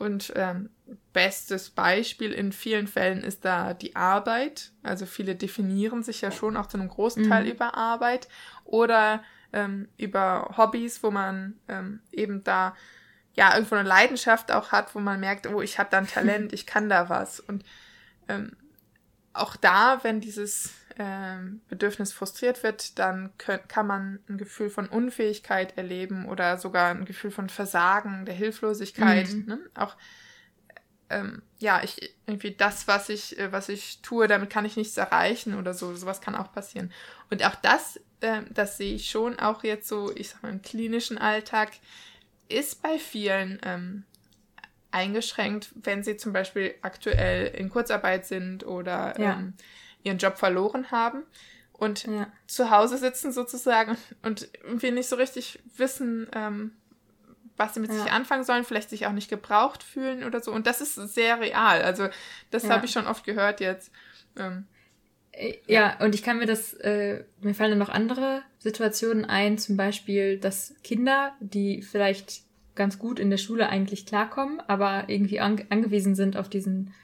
[0.00, 0.70] Und ähm,
[1.12, 4.72] bestes Beispiel in vielen Fällen ist da die Arbeit.
[4.82, 7.50] Also viele definieren sich ja schon auch zu einem großen Teil mhm.
[7.50, 8.26] über Arbeit
[8.64, 12.74] oder ähm, über Hobbys, wo man ähm, eben da
[13.34, 16.54] ja irgendwo eine Leidenschaft auch hat, wo man merkt, oh, ich habe da ein Talent,
[16.54, 17.38] ich kann da was.
[17.38, 17.62] Und
[18.26, 18.56] ähm,
[19.34, 20.72] auch da, wenn dieses
[21.68, 27.04] Bedürfnis frustriert wird, dann könnt, kann man ein Gefühl von Unfähigkeit erleben oder sogar ein
[27.04, 29.32] Gefühl von Versagen, der Hilflosigkeit.
[29.32, 29.44] Mhm.
[29.46, 29.58] Ne?
[29.74, 29.96] Auch
[31.10, 34.96] ähm, ja, ich irgendwie das, was ich, äh, was ich tue, damit kann ich nichts
[34.96, 35.94] erreichen oder so.
[35.94, 36.92] Sowas kann auch passieren.
[37.30, 40.62] Und auch das, äh, das sehe ich schon auch jetzt so, ich sag mal, im
[40.62, 41.72] klinischen Alltag,
[42.48, 44.04] ist bei vielen ähm,
[44.92, 49.32] eingeschränkt, wenn sie zum Beispiel aktuell in Kurzarbeit sind oder ja.
[49.34, 49.54] ähm,
[50.02, 51.22] ihren Job verloren haben
[51.72, 52.30] und ja.
[52.46, 56.72] zu Hause sitzen sozusagen und wir nicht so richtig wissen, ähm,
[57.56, 58.02] was sie mit ja.
[58.02, 60.52] sich anfangen sollen, vielleicht sich auch nicht gebraucht fühlen oder so.
[60.52, 61.82] Und das ist sehr real.
[61.82, 62.08] Also
[62.50, 62.70] das ja.
[62.70, 63.92] habe ich schon oft gehört jetzt.
[64.36, 64.66] Ähm,
[65.32, 69.58] äh, ja, und ich kann mir das, äh, mir fallen dann noch andere Situationen ein,
[69.58, 72.42] zum Beispiel, dass Kinder, die vielleicht
[72.74, 76.94] ganz gut in der Schule eigentlich klarkommen, aber irgendwie an angewiesen sind auf diesen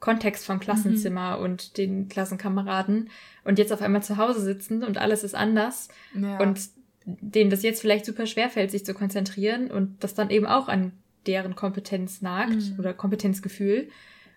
[0.00, 1.42] Kontext vom Klassenzimmer mhm.
[1.44, 3.10] und den Klassenkameraden
[3.44, 6.38] und jetzt auf einmal zu Hause sitzen und alles ist anders ja.
[6.38, 6.60] und
[7.04, 10.68] denen das jetzt vielleicht super schwer fällt, sich zu konzentrieren und das dann eben auch
[10.68, 10.92] an
[11.26, 12.76] deren Kompetenz nagt mhm.
[12.78, 13.88] oder Kompetenzgefühl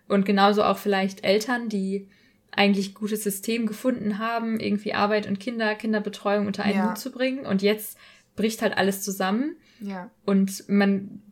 [0.08, 2.08] und genauso auch vielleicht Eltern, die
[2.50, 6.90] eigentlich gutes System gefunden haben, irgendwie Arbeit und Kinder, Kinderbetreuung unter einen ja.
[6.90, 7.96] Hut zu bringen und jetzt
[8.36, 10.10] bricht halt alles zusammen ja.
[10.24, 11.22] und man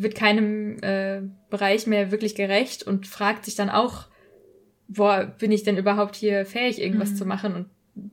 [0.00, 4.06] wird keinem äh, Bereich mehr wirklich gerecht und fragt sich dann auch,
[4.86, 7.16] boah, bin ich denn überhaupt hier fähig, irgendwas mhm.
[7.16, 7.54] zu machen?
[7.54, 7.66] Und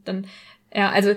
[0.03, 0.27] dann,
[0.73, 1.15] ja, also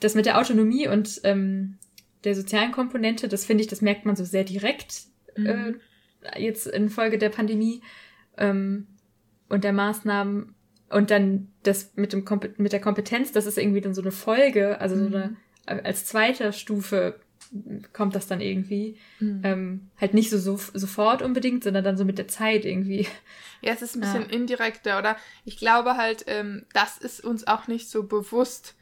[0.00, 1.78] das mit der Autonomie und ähm,
[2.24, 5.04] der sozialen Komponente, das finde ich, das merkt man so sehr direkt
[5.36, 5.80] mhm.
[6.22, 7.80] äh, jetzt infolge der Pandemie
[8.36, 8.86] ähm,
[9.48, 10.54] und der Maßnahmen.
[10.90, 12.24] Und dann das mit, dem
[12.56, 15.10] mit der Kompetenz, das ist irgendwie dann so eine Folge, also mhm.
[15.10, 17.20] so eine als zweite Stufe
[17.92, 18.96] kommt das dann irgendwie.
[19.18, 19.40] Mhm.
[19.44, 23.06] Ähm, halt nicht so, so sofort unbedingt, sondern dann so mit der Zeit irgendwie.
[23.62, 24.28] Ja, es ist ein bisschen ja.
[24.30, 25.16] indirekter, oder?
[25.44, 28.74] Ich glaube halt, ähm, das ist uns auch nicht so bewusst.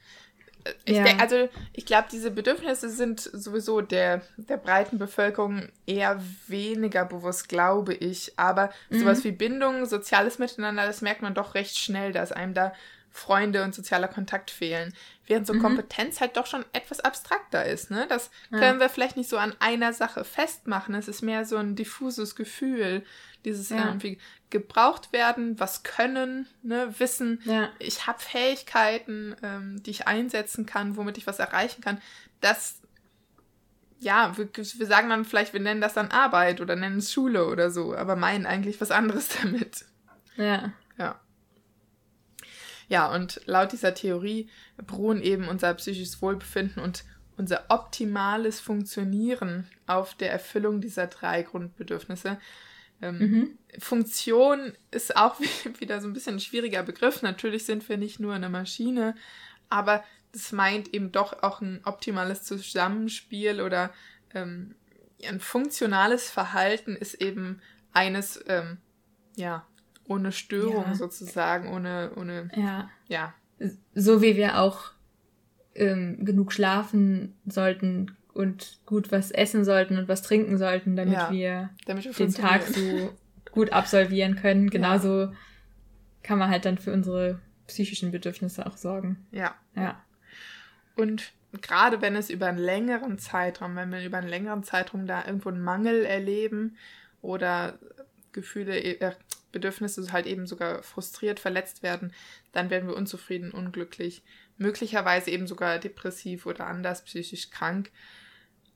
[0.85, 1.03] Ich ja.
[1.03, 7.49] denk, also ich glaube, diese Bedürfnisse sind sowieso der, der breiten Bevölkerung eher weniger bewusst,
[7.49, 8.35] glaube ich.
[8.37, 9.01] Aber mhm.
[9.01, 12.73] sowas wie Bindung, soziales Miteinander, das merkt man doch recht schnell, dass einem da
[13.19, 14.95] Freunde und sozialer Kontakt fehlen.
[15.27, 15.61] Während so mhm.
[15.61, 17.91] Kompetenz halt doch schon etwas abstrakter ist.
[17.91, 18.07] Ne?
[18.09, 18.59] Das ja.
[18.59, 20.95] können wir vielleicht nicht so an einer Sache festmachen.
[20.95, 23.05] Es ist mehr so ein diffuses Gefühl,
[23.45, 23.87] dieses ja.
[23.87, 24.19] irgendwie
[24.51, 26.95] gebraucht werden, was können, ne?
[26.99, 27.69] wissen, ja.
[27.79, 32.01] ich habe Fähigkeiten, ähm, die ich einsetzen kann, womit ich was erreichen kann.
[32.41, 32.81] Das,
[34.01, 37.47] ja, wir, wir sagen dann vielleicht, wir nennen das dann Arbeit oder nennen es Schule
[37.47, 39.85] oder so, aber meinen eigentlich was anderes damit.
[40.37, 40.45] Ja.
[40.45, 40.73] Ja.
[42.89, 47.05] Ja, und laut dieser Theorie beruhen eben unser psychisches Wohlbefinden und
[47.37, 52.39] unser optimales Funktionieren auf der Erfüllung dieser drei Grundbedürfnisse.
[53.01, 53.59] Ähm, mhm.
[53.79, 55.39] Funktion ist auch
[55.79, 57.23] wieder so ein bisschen ein schwieriger Begriff.
[57.23, 59.15] Natürlich sind wir nicht nur eine Maschine,
[59.69, 63.93] aber das meint eben doch auch ein optimales Zusammenspiel oder
[64.35, 64.75] ähm,
[65.27, 67.61] ein funktionales Verhalten ist eben
[67.93, 68.79] eines, ähm,
[69.37, 69.67] ja,
[70.09, 70.95] ohne Störung ja.
[70.95, 72.91] sozusagen, ohne, ohne, ja.
[73.07, 73.35] ja.
[73.95, 74.93] So wie wir auch
[75.75, 81.31] ähm, genug schlafen sollten und gut was essen sollten und was trinken sollten, damit, ja.
[81.31, 83.13] wir, damit wir den Tag so
[83.53, 84.71] gut absolvieren können.
[84.71, 85.33] Genauso ja.
[86.23, 89.27] kann man halt dann für unsere psychischen Bedürfnisse auch sorgen.
[89.31, 89.55] Ja.
[89.75, 90.03] Ja.
[90.97, 95.25] Und gerade wenn es über einen längeren Zeitraum, wenn wir über einen längeren Zeitraum da
[95.25, 96.77] irgendwo einen Mangel erleben
[97.23, 97.79] oder
[98.33, 99.13] Gefühle, äh,
[99.53, 102.13] Bedürfnisse halt eben sogar frustriert, verletzt werden,
[102.53, 104.23] dann werden wir unzufrieden, unglücklich,
[104.57, 107.91] möglicherweise eben sogar depressiv oder anders psychisch krank.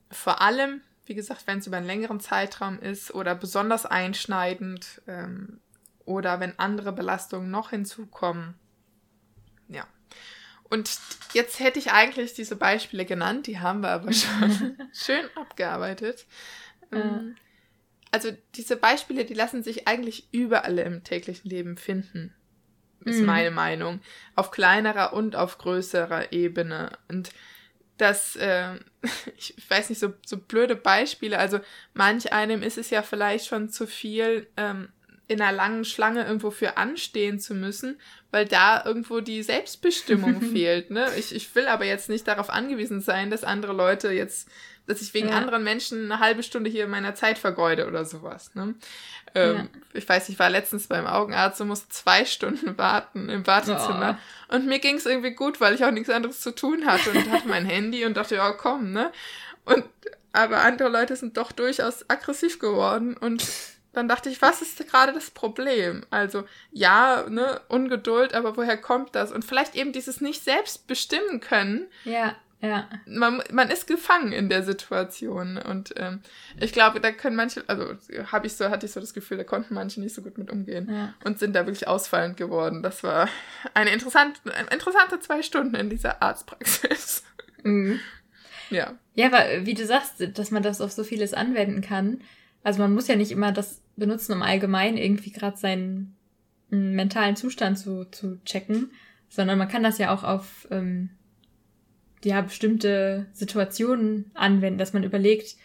[0.09, 5.59] Vor allem, wie gesagt, wenn es über einen längeren Zeitraum ist oder besonders einschneidend ähm,
[6.05, 8.55] oder wenn andere Belastungen noch hinzukommen.
[9.67, 9.87] Ja.
[10.69, 10.97] Und
[11.33, 16.25] jetzt hätte ich eigentlich diese Beispiele genannt, die haben wir aber schon schön abgearbeitet.
[16.91, 17.35] Ähm,
[18.13, 22.31] also diese Beispiele, die lassen sich eigentlich überall im täglichen Leben finden,
[23.05, 23.25] ist mhm.
[23.25, 24.01] meine Meinung.
[24.35, 26.91] Auf kleinerer und auf größerer Ebene.
[27.07, 27.31] Und
[27.97, 28.75] das, äh,
[29.37, 31.59] ich weiß nicht, so, so blöde Beispiele, also
[31.95, 34.89] manch einem ist es ja vielleicht schon zu viel, ähm,
[35.27, 37.99] in einer langen Schlange irgendwo für anstehen zu müssen,
[38.31, 40.91] weil da irgendwo die Selbstbestimmung fehlt.
[40.91, 41.07] Ne?
[41.17, 44.49] Ich, ich will aber jetzt nicht darauf angewiesen sein, dass andere Leute jetzt
[44.85, 45.35] dass ich wegen ja.
[45.35, 48.53] anderen Menschen eine halbe Stunde hier meiner Zeit vergeude oder sowas.
[48.53, 48.75] Ne?
[49.33, 49.67] Ähm, ja.
[49.93, 54.19] Ich weiß, ich war letztens beim Augenarzt und musste zwei Stunden warten im Wartezimmer.
[54.49, 54.55] Oh.
[54.55, 57.31] Und mir ging es irgendwie gut, weil ich auch nichts anderes zu tun hatte und
[57.31, 59.11] hatte mein Handy und dachte, ja, komm, ne?
[59.65, 59.85] Und
[60.33, 63.45] aber andere Leute sind doch durchaus aggressiv geworden und
[63.93, 66.05] dann dachte ich, was ist gerade das Problem?
[66.09, 69.31] Also, ja, ne, Ungeduld, aber woher kommt das?
[69.31, 71.87] Und vielleicht eben dieses nicht selbst bestimmen können.
[72.03, 72.35] Ja.
[72.63, 72.87] Ja.
[73.05, 75.57] Man, man ist gefangen in der Situation.
[75.57, 76.21] Und ähm,
[76.57, 77.95] ich glaube, da können manche, also
[78.31, 80.49] habe ich so, hatte ich so das Gefühl, da konnten manche nicht so gut mit
[80.49, 81.13] umgehen ja.
[81.25, 82.81] und sind da wirklich ausfallend geworden.
[82.81, 83.27] Das war
[83.73, 84.39] eine interessante,
[84.71, 87.23] interessante zwei Stunden in dieser Arztpraxis.
[87.63, 87.99] Mhm.
[88.69, 88.93] Ja.
[89.13, 92.21] Ja, aber wie du sagst, dass man das auf so vieles anwenden kann.
[92.63, 96.15] Also man muss ja nicht immer das benutzen, um allgemein irgendwie gerade seinen
[96.69, 98.91] mentalen Zustand zu, zu checken,
[99.29, 101.09] sondern man kann das ja auch auf ähm,
[102.23, 105.55] ja bestimmte Situationen anwenden, dass man überlegt,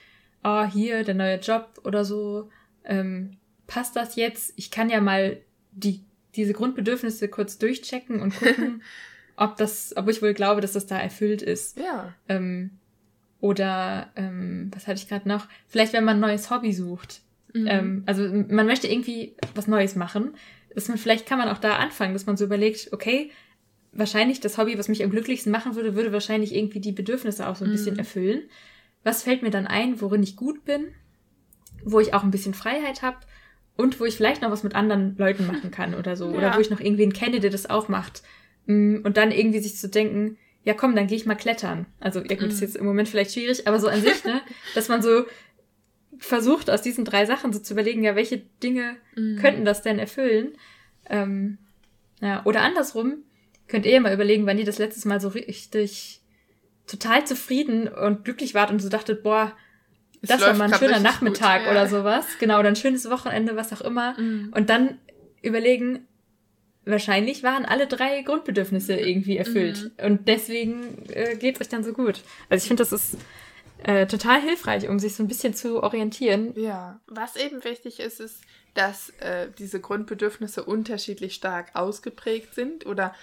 [0.44, 2.50] oh, hier der neue Job oder so,
[2.84, 3.36] ähm,
[3.66, 4.52] passt das jetzt?
[4.56, 5.38] Ich kann ja mal
[5.72, 8.82] die, diese Grundbedürfnisse kurz durchchecken und gucken,
[9.36, 11.78] ob das, ob ich wohl glaube, dass das da erfüllt ist.
[11.78, 12.14] Ja.
[12.28, 12.78] Ähm,
[13.40, 15.46] oder ähm, was hatte ich gerade noch?
[15.68, 17.20] Vielleicht, wenn man ein neues Hobby sucht.
[17.52, 17.66] Mhm.
[17.66, 20.34] Ähm, also man möchte irgendwie was Neues machen.
[20.74, 23.30] Dass man, vielleicht kann man auch da anfangen, dass man so überlegt, okay,
[23.92, 27.56] wahrscheinlich das Hobby, was mich am glücklichsten machen würde, würde wahrscheinlich irgendwie die Bedürfnisse auch
[27.56, 27.72] so ein mhm.
[27.72, 28.42] bisschen erfüllen.
[29.02, 30.88] Was fällt mir dann ein, worin ich gut bin,
[31.84, 33.18] wo ich auch ein bisschen Freiheit habe
[33.76, 36.26] und wo ich vielleicht noch was mit anderen Leuten machen kann oder so.
[36.32, 36.36] Ja.
[36.36, 38.22] Oder wo ich noch irgendwen kenne, der das auch macht.
[38.66, 41.86] Mm, und dann irgendwie sich zu denken, ja komm, dann gehe ich mal klettern.
[42.00, 42.48] Also, ja gut, mhm.
[42.48, 44.42] ist jetzt im Moment vielleicht schwierig, aber so an sich, ne,
[44.74, 45.24] dass man so
[46.18, 49.38] versucht, aus diesen drei Sachen so zu überlegen, ja, welche Dinge mhm.
[49.38, 50.52] könnten das denn erfüllen?
[51.08, 51.58] Ähm,
[52.20, 53.22] ja, oder andersrum,
[53.68, 56.20] Könnt ihr mal überlegen, wann ihr das letztes Mal so richtig
[56.86, 59.52] total zufrieden und glücklich wart und so dachtet, boah,
[60.22, 61.70] es das war mal ein schöner Nachmittag gut, ja.
[61.70, 62.24] oder sowas.
[62.40, 64.18] Genau, oder ein schönes Wochenende, was auch immer.
[64.18, 64.52] Mhm.
[64.56, 64.98] Und dann
[65.42, 66.06] überlegen,
[66.86, 69.92] wahrscheinlich waren alle drei Grundbedürfnisse irgendwie erfüllt.
[69.98, 70.06] Mhm.
[70.06, 72.22] Und deswegen äh, geht es euch dann so gut.
[72.48, 73.18] Also ich finde, das ist
[73.84, 76.52] äh, total hilfreich, um sich so ein bisschen zu orientieren.
[76.58, 77.00] Ja.
[77.06, 78.40] Was eben wichtig ist, ist,
[78.74, 83.14] dass äh, diese Grundbedürfnisse unterschiedlich stark ausgeprägt sind oder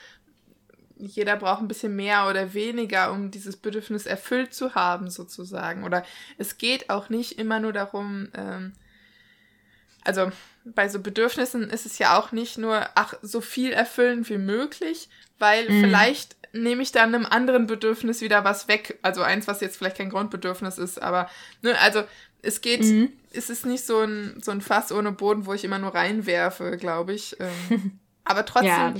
[0.98, 5.84] jeder braucht ein bisschen mehr oder weniger, um dieses Bedürfnis erfüllt zu haben, sozusagen.
[5.84, 6.06] Oder
[6.38, 8.74] es geht auch nicht immer nur darum, ähm,
[10.06, 10.32] also
[10.64, 15.10] bei so Bedürfnissen ist es ja auch nicht nur, ach, so viel erfüllen wie möglich,
[15.38, 15.82] weil mhm.
[15.82, 19.00] vielleicht nehme ich dann einem anderen Bedürfnis wieder was weg.
[19.02, 21.30] Also eins, was jetzt vielleicht kein Grundbedürfnis ist, aber,
[21.62, 22.04] ne, also
[22.42, 23.12] es geht, mhm.
[23.32, 26.78] es ist nicht so ein, so ein Fass ohne Boden, wo ich immer nur reinwerfe,
[26.78, 27.36] glaube ich.
[27.40, 28.94] Ähm, aber trotzdem, ja,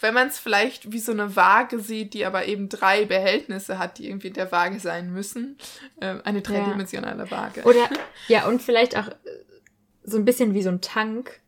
[0.00, 3.98] wenn man es vielleicht wie so eine Waage sieht, die aber eben drei Behältnisse hat,
[3.98, 5.56] die irgendwie in der Waage sein müssen,
[6.00, 7.30] äh, eine dreidimensionale ja.
[7.30, 7.62] Waage.
[7.62, 7.88] Oder,
[8.28, 9.08] ja, und vielleicht auch
[10.02, 11.40] so ein bisschen wie so ein Tank,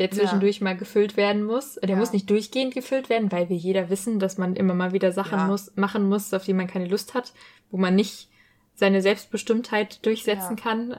[0.00, 0.64] der zwischendurch ja.
[0.64, 1.74] mal gefüllt werden muss.
[1.74, 1.96] Der ja.
[1.96, 5.38] muss nicht durchgehend gefüllt werden, weil wir jeder wissen, dass man immer mal wieder Sachen
[5.38, 5.46] ja.
[5.46, 7.32] muss, machen muss, auf die man keine Lust hat,
[7.70, 8.28] wo man nicht
[8.74, 10.96] seine Selbstbestimmtheit durchsetzen kann.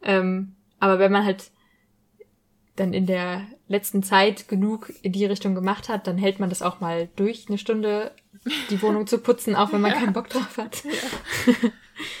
[0.00, 1.50] Ähm, aber wenn man halt
[2.76, 6.62] dann in der letzten Zeit genug in die Richtung gemacht hat, dann hält man das
[6.62, 8.12] auch mal durch, eine Stunde
[8.70, 10.84] die Wohnung zu putzen, auch wenn man keinen Bock drauf hat.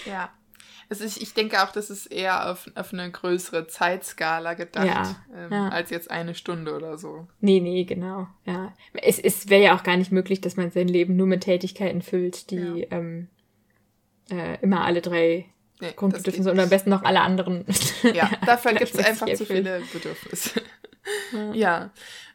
[0.04, 0.30] ja.
[0.88, 5.16] Also ich, ich denke auch, das ist eher auf, auf eine größere Zeitskala gedacht, ja,
[5.34, 5.68] ähm, ja.
[5.68, 7.26] als jetzt eine Stunde oder so.
[7.40, 8.28] Nee, nee, genau.
[8.44, 8.72] Ja.
[8.92, 12.02] Es, es wäre ja auch gar nicht möglich, dass man sein Leben nur mit Tätigkeiten
[12.02, 12.86] füllt, die ja.
[12.90, 13.28] ähm,
[14.30, 15.46] äh, immer alle drei
[15.80, 17.64] nee, Grundbedürfnisse und am besten noch alle anderen.
[18.14, 20.62] Ja, dafür gibt es einfach zu viele Bedürfnisse.
[21.32, 21.52] ja.
[21.52, 21.90] ja.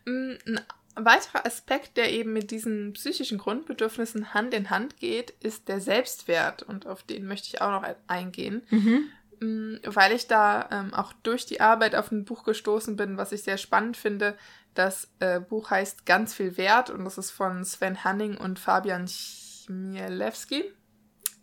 [0.06, 0.58] Mm,
[0.96, 5.80] ein weiterer Aspekt, der eben mit diesen psychischen Grundbedürfnissen Hand in Hand geht, ist der
[5.80, 6.64] Selbstwert.
[6.64, 8.64] Und auf den möchte ich auch noch eingehen.
[8.70, 9.10] Mhm.
[9.40, 13.32] Mm, weil ich da ähm, auch durch die Arbeit auf ein Buch gestoßen bin, was
[13.32, 14.38] ich sehr spannend finde.
[14.74, 19.08] Das äh, Buch heißt Ganz viel Wert und das ist von Sven Hanning und Fabian
[19.08, 20.66] Chmielewski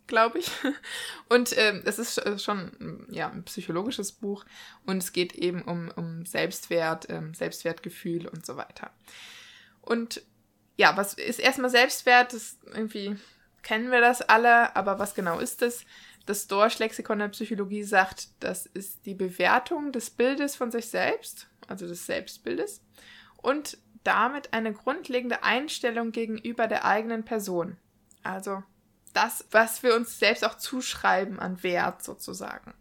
[0.09, 0.51] glaube ich.
[1.29, 4.43] Und ähm, es ist äh, schon ja, ein psychologisches Buch
[4.85, 8.91] und es geht eben um, um Selbstwert, ähm, Selbstwertgefühl und so weiter.
[9.89, 10.21] Und
[10.77, 12.33] ja, was ist erstmal Selbstwert?
[12.33, 13.17] Das irgendwie
[13.63, 15.83] kennen wir das alle, aber was genau ist das?
[16.27, 21.87] Das Dorsch-Lexikon der Psychologie sagt, das ist die Bewertung des Bildes von sich selbst, also
[21.87, 22.83] des Selbstbildes,
[23.37, 27.77] und damit eine grundlegende Einstellung gegenüber der eigenen Person.
[28.21, 28.61] Also
[29.13, 32.75] das, was wir uns selbst auch zuschreiben an Wert sozusagen.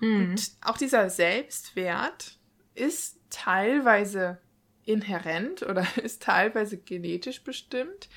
[0.00, 0.30] Mhm.
[0.30, 2.38] Und auch dieser Selbstwert
[2.74, 4.38] ist teilweise
[4.86, 8.08] inhärent oder ist teilweise genetisch bestimmt,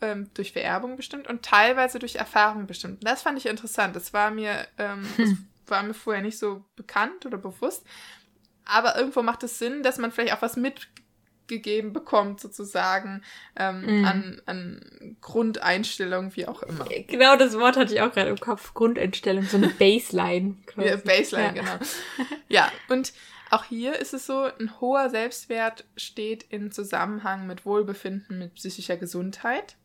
[0.00, 3.04] ähm, durch Vererbung bestimmt und teilweise durch Erfahrung bestimmt.
[3.04, 3.96] das fand ich interessant.
[3.96, 5.48] Das war mir, ähm, hm.
[5.66, 7.84] das war mir vorher nicht so bekannt oder bewusst.
[8.64, 13.22] Aber irgendwo macht es Sinn, dass man vielleicht auch was mitgegeben bekommt, sozusagen,
[13.56, 14.04] ähm, mm.
[14.04, 16.84] an, an Grundeinstellungen, wie auch immer.
[17.06, 18.74] Genau das Wort hatte ich auch gerade im Kopf.
[18.74, 20.56] Grundeinstellung, so eine Baseline.
[20.76, 21.62] ja, Baseline, ja.
[21.62, 21.78] genau.
[22.50, 23.14] Ja, und
[23.50, 28.96] auch hier ist es so, ein hoher Selbstwert steht in Zusammenhang mit Wohlbefinden, mit psychischer
[28.96, 29.76] Gesundheit.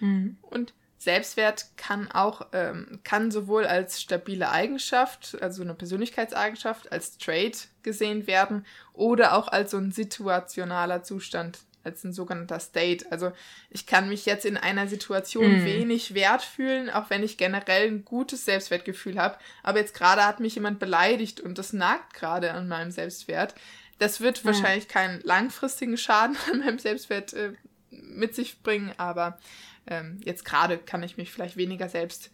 [0.00, 0.38] Mhm.
[0.42, 7.68] Und Selbstwert kann auch, ähm, kann sowohl als stabile Eigenschaft, also eine Persönlichkeitseigenschaft, als Trait
[7.82, 13.10] gesehen werden oder auch als so ein situationaler Zustand als ein sogenannter State.
[13.10, 13.32] Also
[13.70, 15.64] ich kann mich jetzt in einer Situation mm.
[15.64, 19.36] wenig wert fühlen, auch wenn ich generell ein gutes Selbstwertgefühl habe.
[19.62, 23.54] Aber jetzt gerade hat mich jemand beleidigt und das nagt gerade an meinem Selbstwert.
[23.98, 24.44] Das wird ja.
[24.46, 27.52] wahrscheinlich keinen langfristigen Schaden an meinem Selbstwert äh,
[27.90, 29.38] mit sich bringen, aber
[29.86, 32.30] ähm, jetzt gerade kann ich mich vielleicht weniger selbst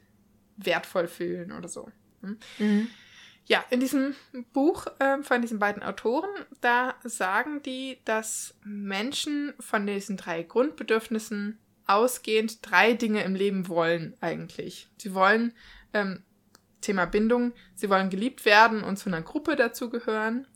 [0.56, 1.90] wertvoll fühlen oder so.
[2.22, 2.38] Hm?
[2.58, 2.88] Mhm.
[3.48, 4.14] Ja, in diesem
[4.52, 6.28] Buch äh, von diesen beiden Autoren,
[6.60, 14.14] da sagen die, dass Menschen von diesen drei Grundbedürfnissen ausgehend drei Dinge im Leben wollen
[14.20, 14.90] eigentlich.
[14.98, 15.54] Sie wollen,
[15.94, 16.22] ähm,
[16.82, 20.46] Thema Bindung, sie wollen geliebt werden und zu einer Gruppe dazugehören.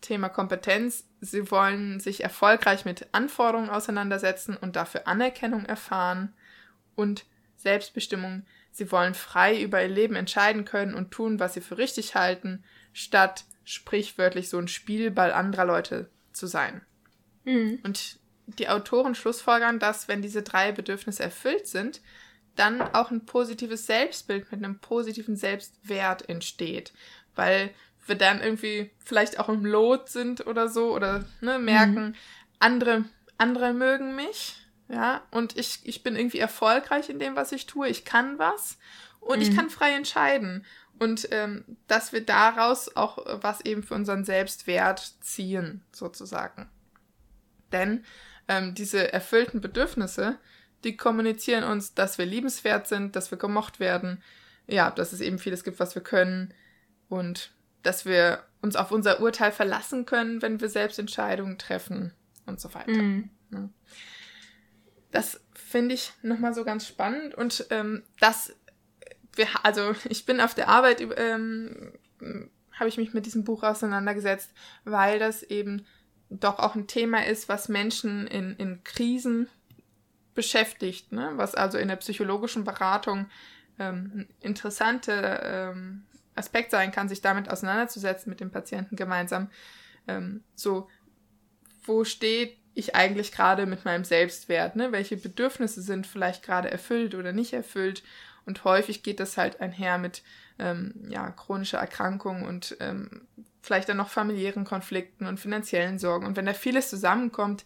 [0.00, 6.32] Thema Kompetenz, sie wollen sich erfolgreich mit Anforderungen auseinandersetzen und dafür Anerkennung erfahren.
[6.94, 11.78] Und Selbstbestimmung, Sie wollen frei über ihr Leben entscheiden können und tun, was sie für
[11.78, 12.62] richtig halten,
[12.92, 16.82] statt sprichwörtlich so ein Spielball anderer Leute zu sein.
[17.44, 17.78] Mhm.
[17.84, 22.02] Und die Autoren schlussfolgern, dass wenn diese drei Bedürfnisse erfüllt sind,
[22.54, 26.92] dann auch ein positives Selbstbild mit einem positiven Selbstwert entsteht.
[27.34, 27.70] Weil
[28.04, 32.14] wir dann irgendwie vielleicht auch im Lot sind oder so oder ne, merken, mhm.
[32.58, 33.04] andere,
[33.38, 37.88] andere mögen mich ja, und ich, ich bin irgendwie erfolgreich in dem, was ich tue.
[37.88, 38.78] Ich kann was
[39.20, 39.42] und mhm.
[39.42, 40.64] ich kann frei entscheiden.
[40.98, 46.70] Und ähm, dass wir daraus auch was eben für unseren Selbstwert ziehen, sozusagen.
[47.72, 48.04] Denn
[48.48, 50.38] ähm, diese erfüllten Bedürfnisse,
[50.84, 54.22] die kommunizieren uns, dass wir liebenswert sind, dass wir gemocht werden,
[54.66, 56.54] ja, dass es eben vieles gibt, was wir können
[57.08, 57.50] und
[57.82, 62.12] dass wir uns auf unser Urteil verlassen können, wenn wir selbst Entscheidungen treffen
[62.46, 62.90] und so weiter.
[62.90, 63.30] Mhm.
[63.52, 63.68] Ja.
[65.10, 68.54] Das finde ich nochmal so ganz spannend und ähm, das,
[69.34, 71.92] wir, also ich bin auf der Arbeit, ähm,
[72.72, 74.50] habe ich mich mit diesem Buch auseinandergesetzt,
[74.84, 75.86] weil das eben
[76.28, 79.48] doch auch ein Thema ist, was Menschen in, in Krisen
[80.34, 81.32] beschäftigt, ne?
[81.34, 83.26] was also in der psychologischen Beratung
[83.78, 86.04] ähm, ein interessanter ähm,
[86.34, 89.50] Aspekt sein kann, sich damit auseinanderzusetzen mit dem Patienten gemeinsam.
[90.06, 90.88] Ähm, so,
[91.84, 94.76] wo steht ich eigentlich gerade mit meinem Selbstwert?
[94.76, 94.92] Ne?
[94.92, 98.02] Welche Bedürfnisse sind vielleicht gerade erfüllt oder nicht erfüllt?
[98.44, 100.22] Und häufig geht das halt einher mit
[100.58, 103.26] ähm, ja, chronischer Erkrankung und ähm,
[103.62, 106.26] vielleicht dann noch familiären Konflikten und finanziellen Sorgen.
[106.26, 107.64] Und wenn da vieles zusammenkommt,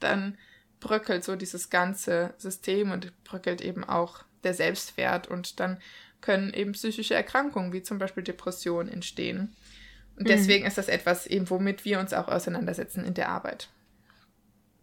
[0.00, 0.36] dann
[0.80, 5.78] bröckelt so dieses ganze System und bröckelt eben auch der Selbstwert und dann
[6.20, 9.56] können eben psychische Erkrankungen wie zum Beispiel Depressionen entstehen.
[10.16, 10.28] Und mhm.
[10.28, 10.68] deswegen mhm.
[10.68, 13.68] ist das etwas eben, womit wir uns auch auseinandersetzen in der Arbeit.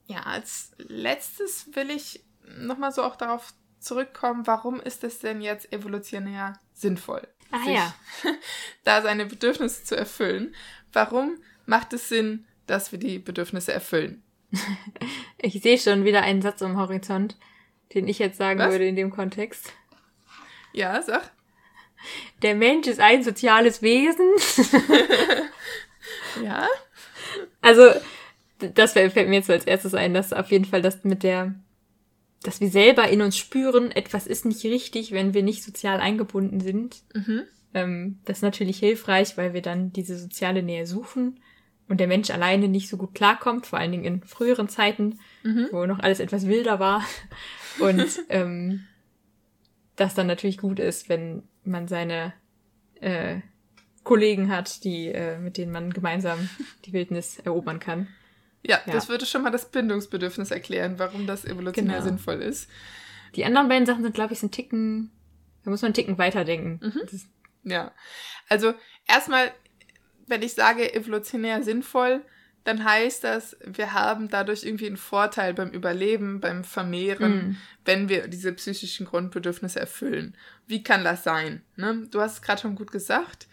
[0.10, 2.24] Ja, als letztes will ich
[2.58, 7.94] nochmal so auch darauf zurückkommen, warum ist es denn jetzt evolutionär sinnvoll, ah, sich ja.
[8.84, 10.56] da seine Bedürfnisse zu erfüllen?
[10.94, 11.38] Warum
[11.68, 14.24] macht es Sinn, dass wir die Bedürfnisse erfüllen?
[15.38, 17.38] ich sehe schon wieder einen Satz am Horizont,
[17.94, 18.72] den ich jetzt sagen Was?
[18.72, 19.74] würde in dem Kontext.
[20.74, 21.32] Ja, sag.
[22.42, 24.34] Der Mensch ist ein soziales Wesen.
[26.44, 26.68] ja.
[27.62, 27.94] Also,
[28.60, 31.56] das fällt mir jetzt als erstes ein, dass auf jeden Fall das mit der,
[32.44, 36.60] dass wir selber in uns spüren, etwas ist nicht richtig, wenn wir nicht sozial eingebunden
[36.60, 37.04] sind.
[37.14, 37.44] Mhm.
[37.74, 41.40] Ähm, das ist natürlich hilfreich, weil wir dann diese soziale Nähe suchen
[41.90, 45.68] und der Mensch alleine nicht so gut klarkommt, vor allen Dingen in früheren Zeiten, mhm.
[45.72, 47.04] wo noch alles etwas wilder war.
[47.80, 48.86] Und ähm,
[49.96, 52.34] das dann natürlich gut ist, wenn man seine
[53.00, 53.40] äh,
[54.04, 56.50] Kollegen hat, die, äh, mit denen man gemeinsam
[56.86, 58.08] die Wildnis erobern kann.
[58.64, 62.08] Ja, ja, das würde schon mal das Bindungsbedürfnis erklären, warum das evolutionär genau.
[62.08, 62.70] sinnvoll ist.
[63.36, 65.12] Die anderen beiden Sachen sind, glaube ich, ein Ticken,
[65.64, 66.80] da muss man einen Ticken weiterdenken.
[66.82, 67.72] Mhm.
[67.72, 67.92] Ja.
[68.48, 68.74] Also
[69.08, 69.52] erstmal,
[70.28, 72.22] wenn ich sage evolutionär sinnvoll,
[72.64, 77.58] dann heißt das, wir haben dadurch irgendwie einen Vorteil beim Überleben, beim Vermehren, mm.
[77.86, 80.36] wenn wir diese psychischen Grundbedürfnisse erfüllen.
[80.68, 81.64] Wie kann das sein?
[81.78, 82.08] Ne?
[82.12, 83.48] Du hast es gerade schon gut gesagt.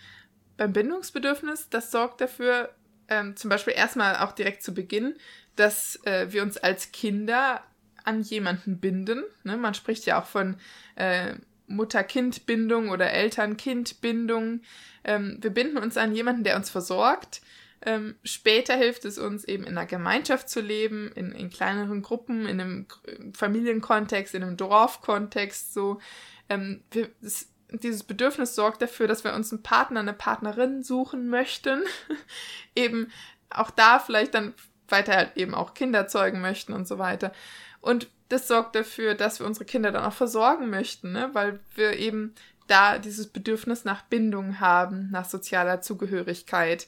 [0.57, 2.75] Beim Bindungsbedürfnis, das sorgt dafür,
[3.09, 5.15] ähm, zum Beispiel erstmal auch direkt zu Beginn,
[5.55, 7.63] dass äh, wir uns als Kinder
[8.05, 9.25] an jemanden binden.
[9.45, 9.57] Ne?
[9.57, 10.57] Man spricht ja auch von
[10.97, 11.35] äh,
[11.67, 14.61] Mutter-Kind-Bindung oder Eltern-Kind-Bindung.
[15.05, 17.41] Ähm, wir binden uns an jemanden, der uns versorgt
[17.87, 22.47] ähm, später hilft es uns eben in einer Gemeinschaft zu leben, in, in kleineren Gruppen,
[22.47, 22.87] in einem
[23.35, 25.75] Familienkontext, in einem Dorfkontext.
[25.75, 26.01] So,
[26.49, 27.49] ähm, wir, es,
[27.83, 31.83] dieses Bedürfnis sorgt dafür, dass wir uns einen Partner, eine Partnerin suchen möchten.
[32.75, 33.11] eben
[33.51, 34.55] auch da vielleicht dann
[34.89, 37.33] weiter halt eben auch Kinder zeugen möchten und so weiter.
[37.81, 41.31] Und das sorgt dafür, dass wir unsere Kinder dann auch versorgen möchten, ne?
[41.33, 42.35] weil wir eben
[42.67, 46.87] da dieses Bedürfnis nach Bindung haben, nach sozialer Zugehörigkeit,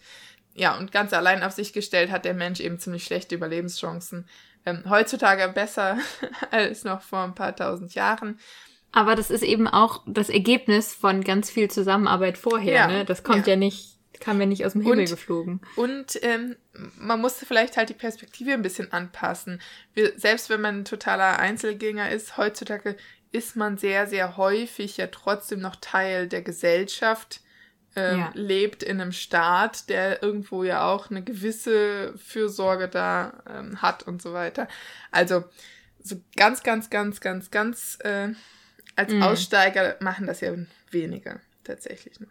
[0.54, 4.26] ja, und ganz allein auf sich gestellt hat der Mensch eben ziemlich schlechte Überlebenschancen.
[4.66, 5.98] Ähm, heutzutage besser
[6.50, 8.40] als noch vor ein paar tausend Jahren.
[8.92, 12.74] Aber das ist eben auch das Ergebnis von ganz viel Zusammenarbeit vorher.
[12.74, 13.04] Ja, ne?
[13.04, 13.52] Das kommt ja.
[13.52, 15.60] ja nicht, kam ja nicht aus dem Himmel und, geflogen.
[15.76, 16.56] Und ähm,
[16.96, 19.60] man musste vielleicht halt die Perspektive ein bisschen anpassen.
[19.94, 22.96] Wir, selbst wenn man ein totaler Einzelgänger ist, heutzutage
[23.30, 27.42] ist man sehr, sehr häufig ja trotzdem noch Teil der Gesellschaft
[27.94, 28.30] ähm, ja.
[28.34, 34.22] lebt in einem Staat, der irgendwo ja auch eine gewisse Fürsorge da ähm, hat und
[34.22, 34.68] so weiter.
[35.10, 35.44] Also
[36.02, 38.28] so ganz, ganz, ganz, ganz, ganz äh,
[38.98, 39.22] als mhm.
[39.22, 40.52] Aussteiger machen das ja
[40.90, 42.30] wenige tatsächlich nur.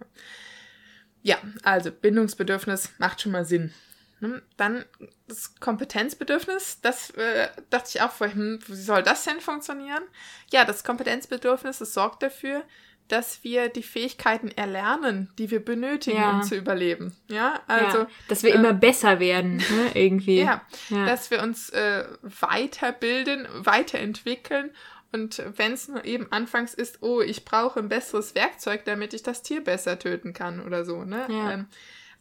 [1.21, 3.73] Ja, also Bindungsbedürfnis macht schon mal Sinn.
[4.19, 4.41] Ne?
[4.57, 4.83] Dann
[5.27, 10.03] das Kompetenzbedürfnis, das äh, dachte ich auch vorhin, wie soll das denn funktionieren?
[10.51, 12.63] Ja, das Kompetenzbedürfnis, das sorgt dafür,
[13.07, 16.31] dass wir die Fähigkeiten erlernen, die wir benötigen, ja.
[16.31, 17.15] um zu überleben.
[17.29, 17.99] Ja, also.
[17.99, 20.41] Ja, dass wir äh, immer besser werden, ne, irgendwie.
[20.47, 21.05] Ja, ja.
[21.05, 24.71] dass wir uns äh, weiterbilden, weiterentwickeln.
[25.11, 29.23] Und wenn es nur eben anfangs ist, oh, ich brauche ein besseres Werkzeug, damit ich
[29.23, 31.25] das Tier besser töten kann oder so, ne?
[31.29, 31.51] Ja.
[31.51, 31.67] Ähm,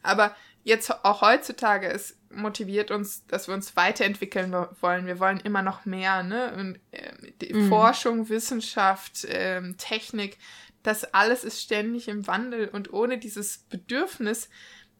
[0.03, 5.07] aber jetzt auch heutzutage, es motiviert uns, dass wir uns weiterentwickeln wollen.
[5.07, 6.55] Wir wollen immer noch mehr, ne?
[6.55, 7.68] Und, äh, mhm.
[7.68, 10.39] Forschung, Wissenschaft, äh, Technik,
[10.87, 14.49] das alles ist ständig im Wandel und ohne dieses Bedürfnis,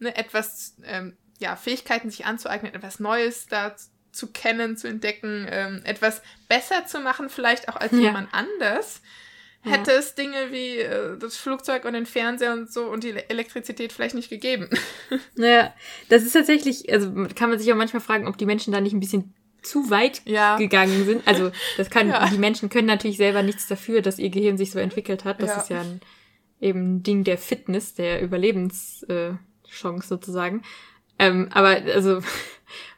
[0.01, 3.77] ne, etwas, ähm, ja, Fähigkeiten sich anzueignen, etwas Neues da
[4.17, 7.99] zu kennen, zu entdecken, ähm, etwas besser zu machen, vielleicht auch als ja.
[7.99, 9.01] jemand anders,
[9.63, 9.99] hätte ja.
[9.99, 14.15] es Dinge wie äh, das Flugzeug und den Fernseher und so und die Elektrizität vielleicht
[14.15, 14.69] nicht gegeben.
[15.35, 15.75] Naja,
[16.09, 18.95] das ist tatsächlich, also kann man sich auch manchmal fragen, ob die Menschen da nicht
[18.95, 20.57] ein bisschen zu weit ja.
[20.57, 21.27] gegangen sind.
[21.27, 22.29] Also das kann, ja.
[22.29, 25.43] die Menschen können natürlich selber nichts dafür, dass ihr Gehirn sich so entwickelt hat.
[25.43, 26.01] Das ist ja ein,
[26.61, 29.39] eben ein Ding der Fitness, der Überlebenschance
[30.09, 30.63] sozusagen.
[31.19, 32.21] Ähm, aber also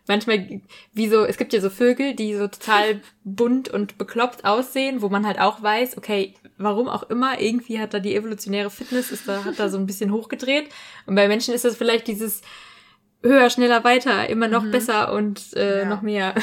[0.09, 0.61] manchmal,
[0.93, 5.09] wie so, es gibt ja so Vögel, die so total bunt und bekloppt aussehen, wo
[5.09, 9.29] man halt auch weiß, okay, warum auch immer, irgendwie hat da die evolutionäre Fitness, ist
[9.29, 10.71] da, hat da so ein bisschen hochgedreht.
[11.07, 12.43] Und bei Menschen ist das vielleicht dieses
[13.23, 14.71] höher, schneller, weiter, immer noch mhm.
[14.71, 15.85] besser und äh, ja.
[15.85, 16.35] noch mehr.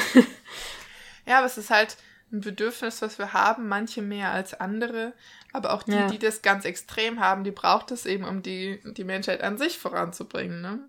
[1.26, 1.96] ja, aber es ist halt
[2.32, 5.12] ein Bedürfnis, was wir haben, manche mehr als andere.
[5.52, 6.08] Aber auch die, ja.
[6.08, 9.78] die das ganz extrem haben, die braucht es eben, um die, die Menschheit an sich
[9.78, 10.60] voranzubringen.
[10.60, 10.88] Ne?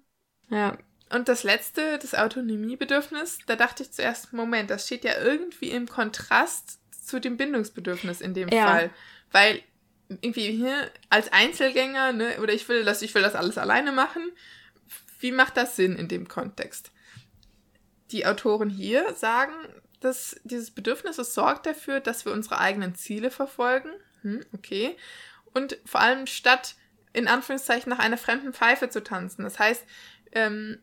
[0.50, 0.78] Ja,
[1.10, 5.88] und das letzte, das Autonomiebedürfnis, da dachte ich zuerst, Moment, das steht ja irgendwie im
[5.88, 8.68] Kontrast zu dem Bindungsbedürfnis in dem ja.
[8.68, 8.90] Fall.
[9.32, 9.62] Weil
[10.10, 14.32] irgendwie hier als Einzelgänger, ne, oder ich will das, ich will das alles alleine machen,
[15.20, 16.92] wie macht das Sinn in dem Kontext?
[18.12, 19.54] Die Autoren hier sagen,
[20.00, 23.90] dass dieses Bedürfnis es sorgt dafür, dass wir unsere eigenen Ziele verfolgen.
[24.22, 24.96] Hm, okay.
[25.54, 26.76] Und vor allem statt
[27.14, 29.44] in Anführungszeichen nach einer fremden Pfeife zu tanzen.
[29.44, 29.84] Das heißt,
[30.34, 30.80] ähm,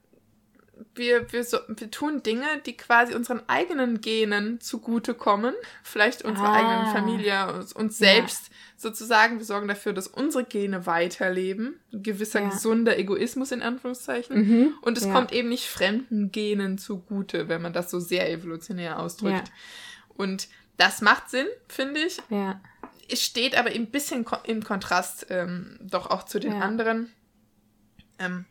[0.95, 6.55] wir, wir, so, wir tun Dinge, die quasi unseren eigenen Genen zugutekommen, vielleicht unserer ah.
[6.55, 8.55] eigenen Familie, uns, uns selbst ja.
[8.77, 9.39] sozusagen.
[9.39, 11.81] Wir sorgen dafür, dass unsere Gene weiterleben.
[11.93, 12.49] Ein gewisser ja.
[12.51, 14.37] gesunder Egoismus in Anführungszeichen.
[14.37, 14.75] Mhm.
[14.83, 15.13] Und es ja.
[15.13, 19.51] kommt eben nicht fremden Genen zugute, wenn man das so sehr evolutionär ausdrückt.
[20.17, 22.19] Und das macht Sinn, finde ich.
[22.31, 22.61] Ja.
[23.09, 27.13] Es steht aber ein bisschen im Kontrast ähm, doch auch zu den anderen.
[28.19, 28.47] Ähm,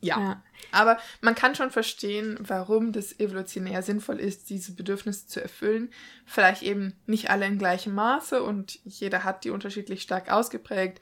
[0.00, 0.20] ja.
[0.20, 0.42] ja.
[0.72, 5.90] Aber man kann schon verstehen, warum das evolutionär sinnvoll ist, diese Bedürfnisse zu erfüllen.
[6.24, 11.00] Vielleicht eben nicht alle in gleichem Maße und jeder hat die unterschiedlich stark ausgeprägt.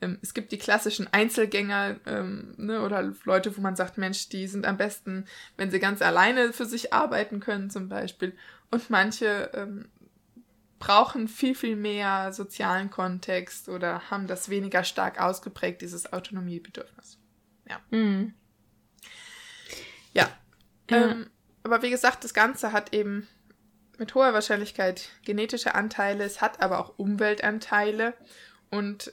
[0.00, 4.46] Ähm, es gibt die klassischen Einzelgänger ähm, ne, oder Leute, wo man sagt, Mensch, die
[4.46, 5.26] sind am besten,
[5.56, 8.36] wenn sie ganz alleine für sich arbeiten können zum Beispiel.
[8.70, 9.88] Und manche ähm,
[10.78, 17.18] brauchen viel, viel mehr sozialen Kontext oder haben das weniger stark ausgeprägt, dieses Autonomiebedürfnis.
[17.68, 17.80] Ja.
[17.96, 18.34] Mhm.
[20.12, 20.28] Ja.
[20.90, 21.10] ja.
[21.10, 21.30] Ähm,
[21.62, 23.28] aber wie gesagt, das Ganze hat eben
[23.98, 28.14] mit hoher Wahrscheinlichkeit genetische Anteile, es hat aber auch Umweltanteile
[28.70, 29.12] und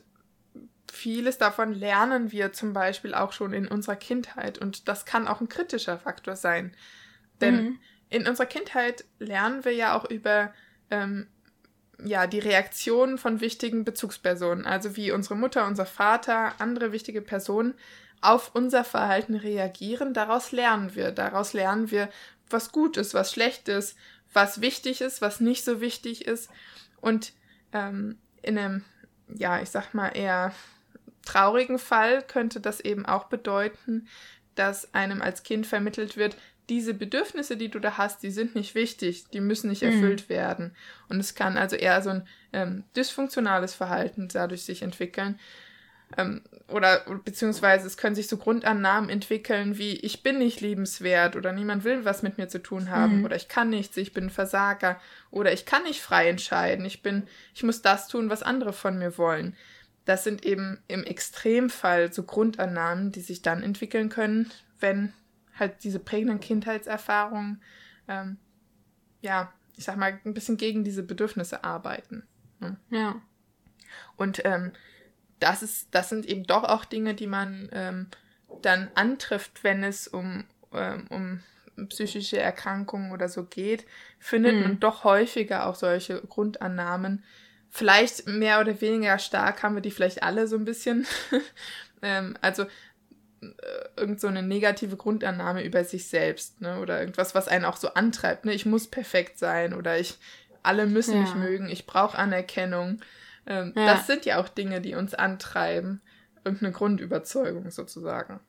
[0.91, 5.41] vieles davon lernen wir zum Beispiel auch schon in unserer Kindheit und das kann auch
[5.41, 6.75] ein kritischer Faktor sein.
[7.41, 7.79] Denn mhm.
[8.09, 10.53] in unserer Kindheit lernen wir ja auch über
[10.89, 11.27] ähm,
[12.03, 17.75] ja, die Reaktionen von wichtigen Bezugspersonen, also wie unsere Mutter, unser Vater, andere wichtige Personen
[18.21, 20.13] auf unser Verhalten reagieren.
[20.13, 21.11] Daraus lernen wir.
[21.11, 22.09] Daraus lernen wir,
[22.49, 23.95] was gut ist, was schlecht ist,
[24.33, 26.49] was wichtig ist, was nicht so wichtig ist.
[27.01, 27.33] Und
[27.73, 28.83] ähm, in einem,
[29.27, 30.53] ja, ich sag mal, eher
[31.25, 34.07] traurigen Fall könnte das eben auch bedeuten,
[34.55, 36.35] dass einem als Kind vermittelt wird,
[36.69, 39.89] diese Bedürfnisse, die du da hast, die sind nicht wichtig, die müssen nicht mhm.
[39.89, 40.29] erfüllt mhm.
[40.29, 40.75] werden.
[41.09, 45.39] Und es kann also eher so ein ähm, dysfunktionales Verhalten dadurch sich entwickeln,
[46.17, 51.51] ähm, oder beziehungsweise es können sich so Grundannahmen entwickeln wie ich bin nicht liebenswert oder
[51.51, 53.25] niemand will was mit mir zu tun haben mhm.
[53.25, 54.99] oder ich kann nichts, ich bin ein Versager
[55.31, 58.97] oder ich kann nicht frei entscheiden, ich bin, ich muss das tun, was andere von
[58.97, 59.55] mir wollen.
[60.05, 64.49] Das sind eben im Extremfall so Grundannahmen, die sich dann entwickeln können,
[64.79, 65.13] wenn
[65.59, 67.61] halt diese prägenden Kindheitserfahrungen,
[68.07, 68.37] ähm,
[69.21, 72.23] ja, ich sag mal, ein bisschen gegen diese Bedürfnisse arbeiten.
[72.59, 72.77] Ne?
[72.89, 73.21] Ja.
[74.15, 74.71] Und ähm,
[75.39, 78.07] das ist, das sind eben doch auch Dinge, die man ähm,
[78.61, 83.85] dann antrifft, wenn es um, ähm, um psychische Erkrankungen oder so geht,
[84.19, 84.61] findet mhm.
[84.61, 87.23] man doch häufiger auch solche Grundannahmen.
[87.69, 91.05] Vielleicht mehr oder weniger stark haben wir die vielleicht alle so ein bisschen.
[92.01, 92.63] ähm, also
[93.41, 93.47] äh,
[93.95, 96.79] irgend so eine negative Grundannahme über sich selbst, ne?
[96.79, 98.53] Oder irgendwas, was einen auch so antreibt, ne?
[98.53, 100.17] Ich muss perfekt sein oder ich
[100.63, 101.21] alle müssen ja.
[101.21, 102.99] mich mögen, ich brauche Anerkennung.
[103.49, 103.93] Ähm, ja.
[103.93, 106.01] Das sind ja auch Dinge, die uns antreiben.
[106.45, 108.39] Irgendeine Grundüberzeugung sozusagen.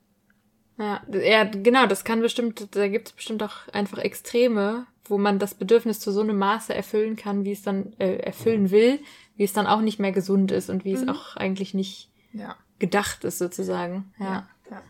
[0.77, 5.37] Ja, ja, genau, das kann bestimmt, da gibt es bestimmt auch einfach Extreme, wo man
[5.37, 8.99] das Bedürfnis zu so einem Maße erfüllen kann, wie es dann äh, erfüllen will,
[9.35, 11.03] wie es dann auch nicht mehr gesund ist und wie mhm.
[11.03, 12.55] es auch eigentlich nicht ja.
[12.79, 14.13] gedacht ist, sozusagen.
[14.17, 14.47] Ja.
[14.69, 14.81] ja.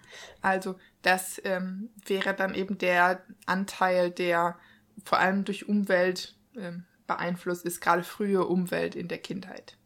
[0.42, 4.58] Also, das ähm, wäre dann eben der Anteil, der
[5.04, 9.78] vor allem durch Umwelt ähm, beeinflusst ist, gerade frühe Umwelt in der Kindheit.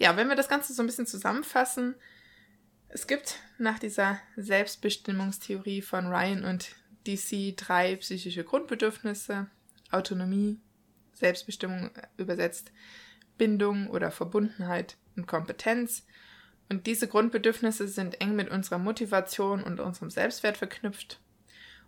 [0.00, 1.94] Ja, wenn wir das Ganze so ein bisschen zusammenfassen,
[2.88, 6.74] es gibt nach dieser Selbstbestimmungstheorie von Ryan und
[7.06, 9.48] DC drei psychische Grundbedürfnisse,
[9.90, 10.58] Autonomie,
[11.12, 12.72] Selbstbestimmung übersetzt,
[13.36, 16.06] Bindung oder Verbundenheit und Kompetenz.
[16.70, 21.20] Und diese Grundbedürfnisse sind eng mit unserer Motivation und unserem Selbstwert verknüpft.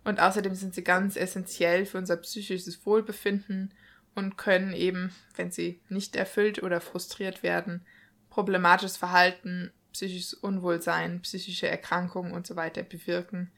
[0.03, 3.73] Und außerdem sind sie ganz essentiell für unser psychisches Wohlbefinden
[4.13, 7.83] und können eben, wenn sie nicht erfüllt oder frustriert werden,
[8.33, 13.51] problematisches Verhalten, psychisches Unwohlsein, psychische Erkrankungen und so weiter bewirken.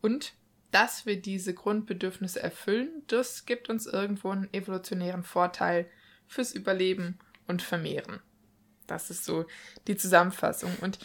[0.00, 0.32] Und
[0.70, 5.90] dass wir diese Grundbedürfnisse erfüllen, das gibt uns irgendwo einen evolutionären Vorteil
[6.28, 8.20] fürs Überleben und Vermehren.
[8.86, 9.46] Das ist so
[9.88, 10.72] die Zusammenfassung.
[10.80, 11.00] Und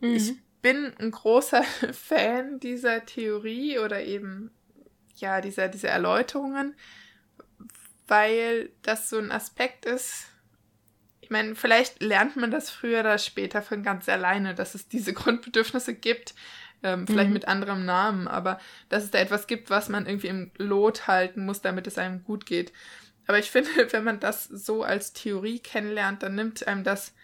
[0.00, 0.14] mhm.
[0.14, 1.62] ich bin ein großer
[1.92, 4.50] Fan dieser Theorie oder eben
[5.14, 6.74] ja dieser, dieser Erläuterungen,
[8.08, 10.26] weil das so ein Aspekt ist.
[11.22, 15.12] Ich meine, vielleicht lernt man das früher oder später von ganz alleine, dass es diese
[15.14, 16.34] Grundbedürfnisse gibt,
[16.82, 17.34] ähm, vielleicht mhm.
[17.34, 18.58] mit anderem Namen, aber
[18.88, 22.24] dass es da etwas gibt, was man irgendwie im Lot halten muss, damit es einem
[22.24, 22.72] gut geht.
[23.26, 27.14] Aber ich finde, wenn man das so als Theorie kennenlernt, dann nimmt einem das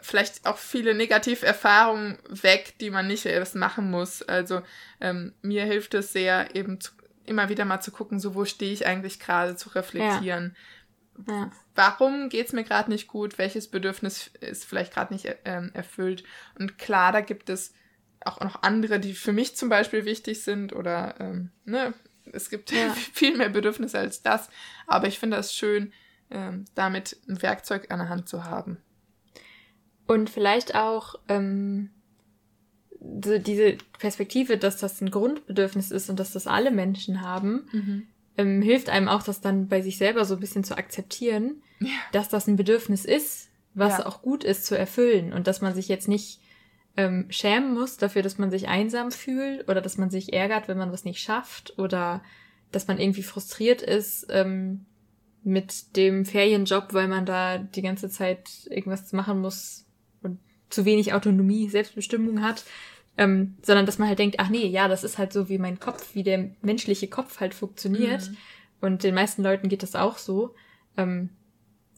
[0.00, 4.22] vielleicht auch viele Negativerfahrungen weg, die man nicht erst machen muss.
[4.22, 4.62] Also
[5.00, 6.92] ähm, mir hilft es sehr, eben zu,
[7.26, 10.54] immer wieder mal zu gucken, so wo stehe ich eigentlich gerade, zu reflektieren.
[10.54, 10.60] Ja.
[11.28, 11.50] Ja.
[11.74, 13.38] Warum geht es mir gerade nicht gut?
[13.38, 16.24] Welches Bedürfnis ist vielleicht gerade nicht ähm, erfüllt?
[16.58, 17.74] Und klar, da gibt es
[18.24, 21.94] auch noch andere, die für mich zum Beispiel wichtig sind oder ähm, ne,
[22.32, 22.90] es gibt ja.
[23.12, 24.48] viel mehr Bedürfnisse als das.
[24.86, 25.92] Aber ich finde das schön,
[26.30, 28.78] ähm, damit ein Werkzeug an der Hand zu haben.
[30.06, 31.90] Und vielleicht auch ähm,
[33.24, 38.06] so diese Perspektive, dass das ein Grundbedürfnis ist und dass das alle Menschen haben, mhm.
[38.38, 41.90] Ähm, hilft einem auch, das dann bei sich selber so ein bisschen zu akzeptieren, ja.
[42.12, 44.06] dass das ein Bedürfnis ist, was ja.
[44.06, 46.40] auch gut ist zu erfüllen und dass man sich jetzt nicht
[46.96, 50.78] ähm, schämen muss dafür, dass man sich einsam fühlt oder dass man sich ärgert, wenn
[50.78, 52.22] man was nicht schafft oder
[52.70, 54.86] dass man irgendwie frustriert ist ähm,
[55.42, 59.86] mit dem Ferienjob, weil man da die ganze Zeit irgendwas machen muss
[60.22, 60.38] und
[60.70, 62.64] zu wenig Autonomie, Selbstbestimmung hat.
[63.18, 65.78] Ähm, sondern dass man halt denkt, ach nee, ja, das ist halt so wie mein
[65.78, 68.30] Kopf, wie der menschliche Kopf halt funktioniert.
[68.30, 68.36] Mhm.
[68.80, 70.54] Und den meisten Leuten geht das auch so.
[70.96, 71.30] Ähm,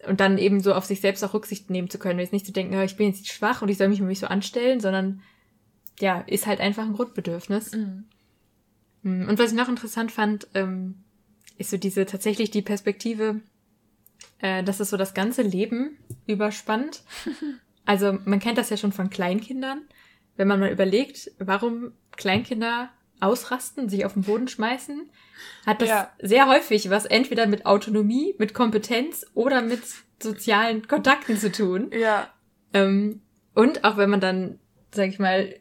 [0.06, 2.18] und dann eben so auf sich selbst auch Rücksicht nehmen zu können.
[2.18, 4.26] Jetzt nicht zu denken, ich bin jetzt schwach und ich soll mich um mich so
[4.26, 5.22] anstellen, sondern
[6.00, 7.72] ja, ist halt einfach ein Grundbedürfnis.
[7.72, 8.04] Mhm.
[9.02, 11.04] Mm, und was ich noch interessant fand, ähm,
[11.58, 13.40] ist so diese tatsächlich die Perspektive,
[14.40, 15.96] äh, dass es so das ganze Leben
[16.26, 17.02] überspannt.
[17.84, 19.82] also man kennt das ja schon von Kleinkindern,
[20.36, 25.08] wenn man mal überlegt, warum Kleinkinder ausrasten, sich auf den Boden schmeißen,
[25.66, 26.10] hat das ja.
[26.20, 29.82] sehr häufig was entweder mit Autonomie, mit Kompetenz oder mit
[30.22, 31.90] sozialen Kontakten zu tun.
[31.92, 32.28] Ja.
[32.72, 33.22] Ähm,
[33.54, 34.58] und auch wenn man dann,
[34.92, 35.54] sag ich mal,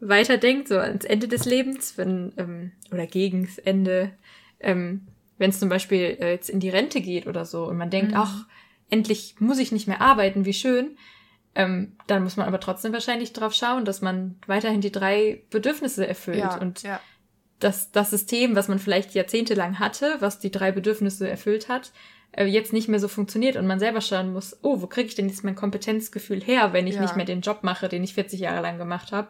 [0.00, 4.12] weiterdenkt, so ans Ende des Lebens, wenn, ähm, oder gegens Ende,
[4.60, 5.06] ähm,
[5.38, 8.12] wenn es zum Beispiel äh, jetzt in die Rente geht oder so und man denkt,
[8.12, 8.18] mhm.
[8.18, 8.46] ach,
[8.90, 10.96] endlich muss ich nicht mehr arbeiten, wie schön,
[11.54, 16.06] ähm, dann muss man aber trotzdem wahrscheinlich darauf schauen, dass man weiterhin die drei Bedürfnisse
[16.06, 16.38] erfüllt.
[16.38, 17.00] Ja, und ja.
[17.58, 21.92] dass das System, was man vielleicht jahrzehntelang hatte, was die drei Bedürfnisse erfüllt hat,
[22.32, 25.14] äh, jetzt nicht mehr so funktioniert und man selber schauen muss, oh, wo kriege ich
[25.14, 27.02] denn jetzt mein Kompetenzgefühl her, wenn ich ja.
[27.02, 29.28] nicht mehr den Job mache, den ich 40 Jahre lang gemacht habe?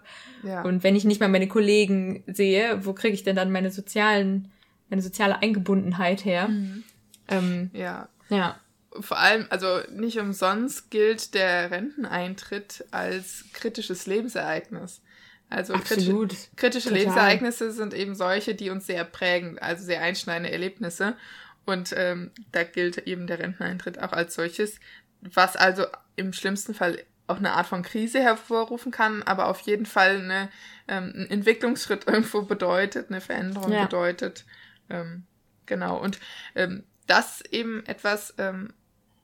[0.62, 4.52] Und wenn ich nicht mal meine Kollegen sehe, wo kriege ich denn dann meine sozialen,
[4.88, 6.46] meine soziale Eingebundenheit her?
[6.46, 6.84] Mhm.
[7.28, 8.08] Ähm, ja.
[8.28, 8.60] Ja
[9.00, 15.00] vor allem, also nicht umsonst gilt der Renteneintritt als kritisches Lebensereignis.
[15.48, 16.30] Also Absolut.
[16.30, 21.16] kritische, kritische Lebensereignisse sind eben solche, die uns sehr prägen, also sehr einschneidende Erlebnisse.
[21.64, 24.80] Und ähm, da gilt eben der Renteneintritt auch als solches,
[25.20, 25.86] was also
[26.16, 30.48] im schlimmsten Fall auch eine Art von Krise hervorrufen kann, aber auf jeden Fall eine,
[30.88, 33.84] ähm, einen Entwicklungsschritt irgendwo bedeutet, eine Veränderung ja.
[33.84, 34.44] bedeutet.
[34.90, 35.24] Ähm,
[35.66, 35.98] genau.
[35.98, 36.18] Und
[36.54, 38.72] ähm, das eben etwas, ähm,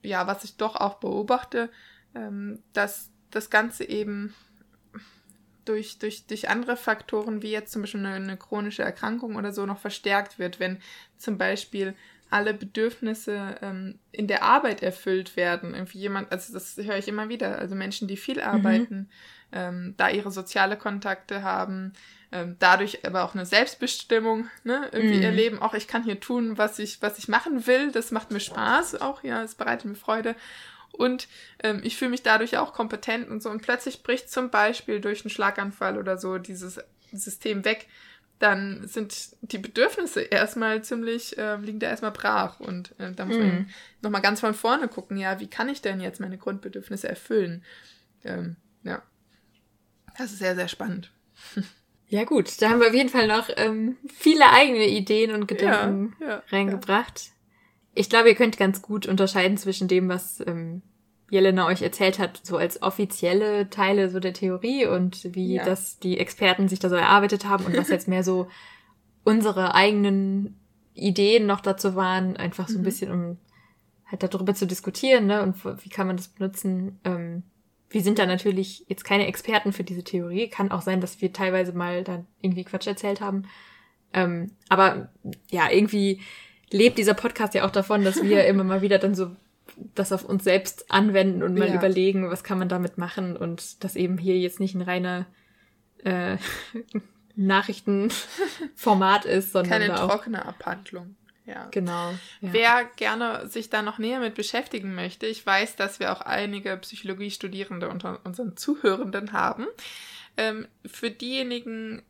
[0.09, 1.70] ja, was ich doch auch beobachte,
[2.14, 4.34] ähm, dass das Ganze eben
[5.64, 9.66] durch, durch, durch andere Faktoren, wie jetzt zum Beispiel eine, eine, chronische Erkrankung oder so,
[9.66, 10.78] noch verstärkt wird, wenn
[11.18, 11.94] zum Beispiel
[12.30, 15.74] alle Bedürfnisse ähm, in der Arbeit erfüllt werden.
[15.74, 18.42] Irgendwie jemand, also das höre ich immer wieder, also Menschen, die viel mhm.
[18.42, 19.09] arbeiten, mhm.
[19.52, 21.92] ähm, da ihre soziale Kontakte haben,
[22.31, 25.22] ähm, dadurch aber auch eine Selbstbestimmung, ne, irgendwie mm.
[25.22, 28.41] erleben, auch ich kann hier tun, was ich, was ich machen will, das macht mir
[28.41, 30.35] Spaß auch, ja, es bereitet mir Freude
[30.93, 31.29] und
[31.62, 35.22] ähm, ich fühle mich dadurch auch kompetent und so und plötzlich bricht zum Beispiel durch
[35.22, 36.81] einen Schlaganfall oder so dieses
[37.12, 37.89] System weg,
[38.39, 43.37] dann sind die Bedürfnisse erstmal ziemlich, äh, liegen da erstmal brach und äh, da muss
[43.37, 43.41] mm.
[43.41, 43.66] man mhm.
[44.03, 47.64] nochmal ganz von vorne gucken, ja, wie kann ich denn jetzt meine Grundbedürfnisse erfüllen?
[48.22, 49.03] Ähm, ja,
[50.18, 51.11] das ist sehr, sehr spannend.
[52.09, 56.16] Ja gut, da haben wir auf jeden Fall noch ähm, viele eigene Ideen und Gedanken
[56.20, 57.26] ja, ja, reingebracht.
[57.26, 57.32] Ja.
[57.94, 60.82] ich glaube, ihr könnt ganz gut unterscheiden zwischen dem, was ähm,
[61.30, 65.64] Jelena euch erzählt hat, so als offizielle Teile so der Theorie und wie ja.
[65.64, 68.48] das die Experten sich da so erarbeitet haben und was jetzt mehr so
[69.24, 70.59] unsere eigenen
[70.94, 72.84] Ideen noch dazu waren, einfach so ein mhm.
[72.84, 73.38] bisschen um
[74.06, 75.42] halt darüber zu diskutieren, ne?
[75.42, 76.98] Und wie kann man das benutzen?
[77.04, 77.42] Ähm,
[77.91, 80.49] wir sind da natürlich jetzt keine Experten für diese Theorie.
[80.49, 83.45] Kann auch sein, dass wir teilweise mal dann irgendwie Quatsch erzählt haben.
[84.12, 85.11] Ähm, aber
[85.51, 86.20] ja, irgendwie
[86.70, 89.30] lebt dieser Podcast ja auch davon, dass wir immer mal wieder dann so
[89.95, 91.74] das auf uns selbst anwenden und mal ja.
[91.74, 95.26] überlegen, was kann man damit machen und das eben hier jetzt nicht ein reiner
[96.05, 96.36] äh,
[97.36, 101.14] Nachrichtenformat ist, sondern keine trockene Abhandlung.
[101.49, 101.66] Ja.
[101.70, 102.11] Genau.
[102.11, 102.53] Ja.
[102.53, 106.76] Wer gerne sich da noch näher mit beschäftigen möchte, ich weiß, dass wir auch einige
[106.76, 109.66] Psychologiestudierende unter unseren Zuhörenden haben.
[110.36, 112.03] Ähm, für diejenigen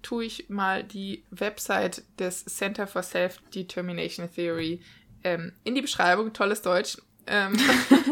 [0.00, 4.80] tue ich mal die Website des Center for Self-Determination Theory
[5.24, 6.32] ähm, in die Beschreibung.
[6.32, 6.96] Tolles Deutsch.
[7.26, 7.58] Ähm,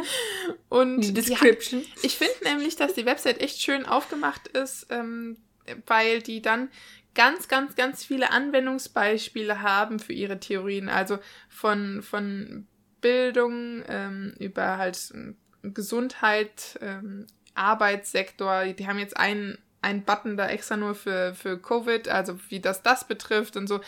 [0.68, 1.80] und die Description.
[1.80, 5.38] Hat, ich finde nämlich, dass die Website echt schön aufgemacht ist, ähm,
[5.86, 6.68] weil die dann
[7.14, 10.88] ganz, ganz, ganz viele Anwendungsbeispiele haben für ihre Theorien.
[10.88, 12.66] Also von, von
[13.00, 18.66] Bildung ähm, über halt ähm, Gesundheit, ähm, Arbeitssektor.
[18.66, 22.82] Die haben jetzt einen, einen Button da extra nur für, für Covid, also wie das
[22.82, 23.80] das betrifft und so.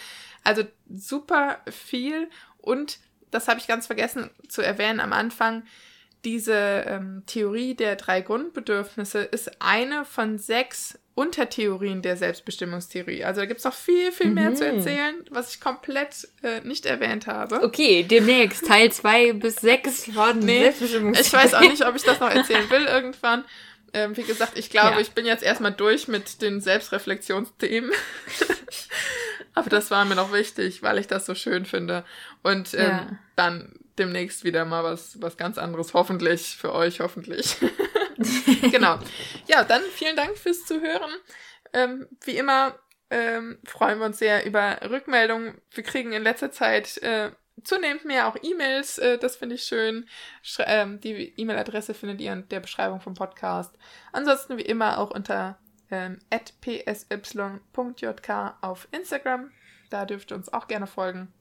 [0.44, 2.28] Also super viel.
[2.58, 2.98] Und
[3.30, 5.62] das habe ich ganz vergessen zu erwähnen am Anfang.
[6.24, 6.54] Diese
[6.86, 13.24] ähm, Theorie der drei Grundbedürfnisse ist eine von sechs Untertheorien der Selbstbestimmungstheorie.
[13.24, 14.56] Also da gibt es noch viel, viel mehr mhm.
[14.56, 17.62] zu erzählen, was ich komplett äh, nicht erwähnt habe.
[17.62, 21.26] Okay, demnächst Teil 2 bis 6 von nee, Selbstbestimmungstheorie.
[21.26, 23.44] Ich weiß auch nicht, ob ich das noch erzählen will irgendwann.
[23.92, 25.00] Ähm, wie gesagt, ich glaube, ja.
[25.00, 27.90] ich bin jetzt erstmal durch mit den Selbstreflexionsthemen.
[29.54, 32.02] Aber das war mir noch wichtig, weil ich das so schön finde.
[32.42, 33.18] Und ähm, ja.
[33.36, 37.58] dann demnächst wieder mal was, was ganz anderes, hoffentlich, für euch, hoffentlich.
[38.70, 38.98] genau.
[39.46, 41.10] Ja, dann vielen Dank fürs Zuhören.
[41.72, 42.78] Ähm, wie immer
[43.10, 45.60] ähm, freuen wir uns sehr über Rückmeldungen.
[45.70, 47.32] Wir kriegen in letzter Zeit äh,
[47.64, 48.98] zunehmend mehr auch E-Mails.
[48.98, 50.06] Äh, das finde ich schön.
[50.42, 53.76] Sch ähm, die E-Mail-Adresse findet ihr in der Beschreibung vom Podcast.
[54.12, 55.58] Ansonsten wie immer auch unter
[55.90, 56.18] ähm,
[56.60, 59.50] psy.jk auf Instagram.
[59.90, 61.32] Da dürft ihr uns auch gerne folgen.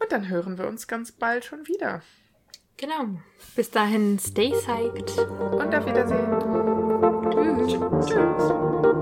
[0.00, 2.02] Und dann hören wir uns ganz bald schon wieder.
[2.76, 3.20] Genau.
[3.54, 5.18] Bis dahin, stay psyched.
[5.18, 6.38] Und auf Wiedersehen.
[7.68, 8.06] Tschüss.
[8.06, 8.93] Tschüss.